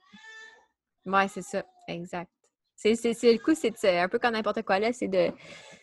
[1.06, 2.30] Oui, c'est ça, exact.
[2.76, 5.30] C'est le coup, c'est un peu comme n'importe quoi là, c'est de,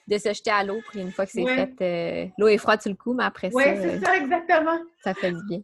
[0.08, 2.82] de, se jeter à l'eau, puis une fois que c'est fait, euh, l'eau est froide
[2.82, 3.58] sur le coup, mais après ça.
[3.58, 4.78] Oui, c'est ça, exactement.
[5.04, 5.62] Ça fait du bien.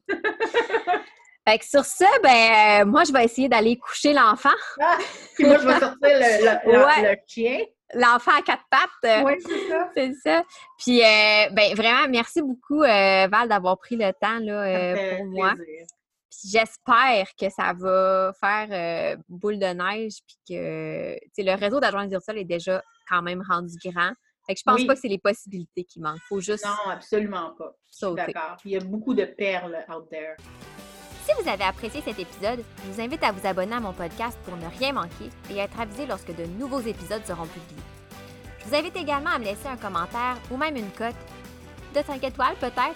[1.47, 4.49] Fait que sur ça, ben, euh, moi, je vais essayer d'aller coucher l'enfant.
[4.82, 4.97] Ah,
[5.36, 7.59] puis moi, je vais sortir le, chien.
[7.93, 9.23] L'enfant à quatre pattes.
[9.25, 9.89] Oui, c'est ça.
[9.95, 10.43] c'est ça.
[10.78, 15.53] Puis, euh, ben, vraiment, merci beaucoup, euh, Val, d'avoir pris le temps là, pour moi.
[16.45, 22.45] J'espère que ça va faire boule de neige, puis que le réseau d'agents virtuels est
[22.45, 24.11] déjà quand même rendu grand.
[24.45, 26.21] Fait que je pense pas que c'est les possibilités qui manquent.
[26.29, 26.65] Faut juste.
[26.65, 27.75] Non, absolument pas.
[28.13, 28.57] D'accord.
[28.63, 30.35] Il y a beaucoup de perles out there.
[31.25, 34.38] Si vous avez apprécié cet épisode, je vous invite à vous abonner à mon podcast
[34.45, 37.83] pour ne rien manquer et être avisé lorsque de nouveaux épisodes seront publiés.
[38.59, 41.15] Je vous invite également à me laisser un commentaire ou même une cote
[41.93, 42.95] de 5 étoiles peut-être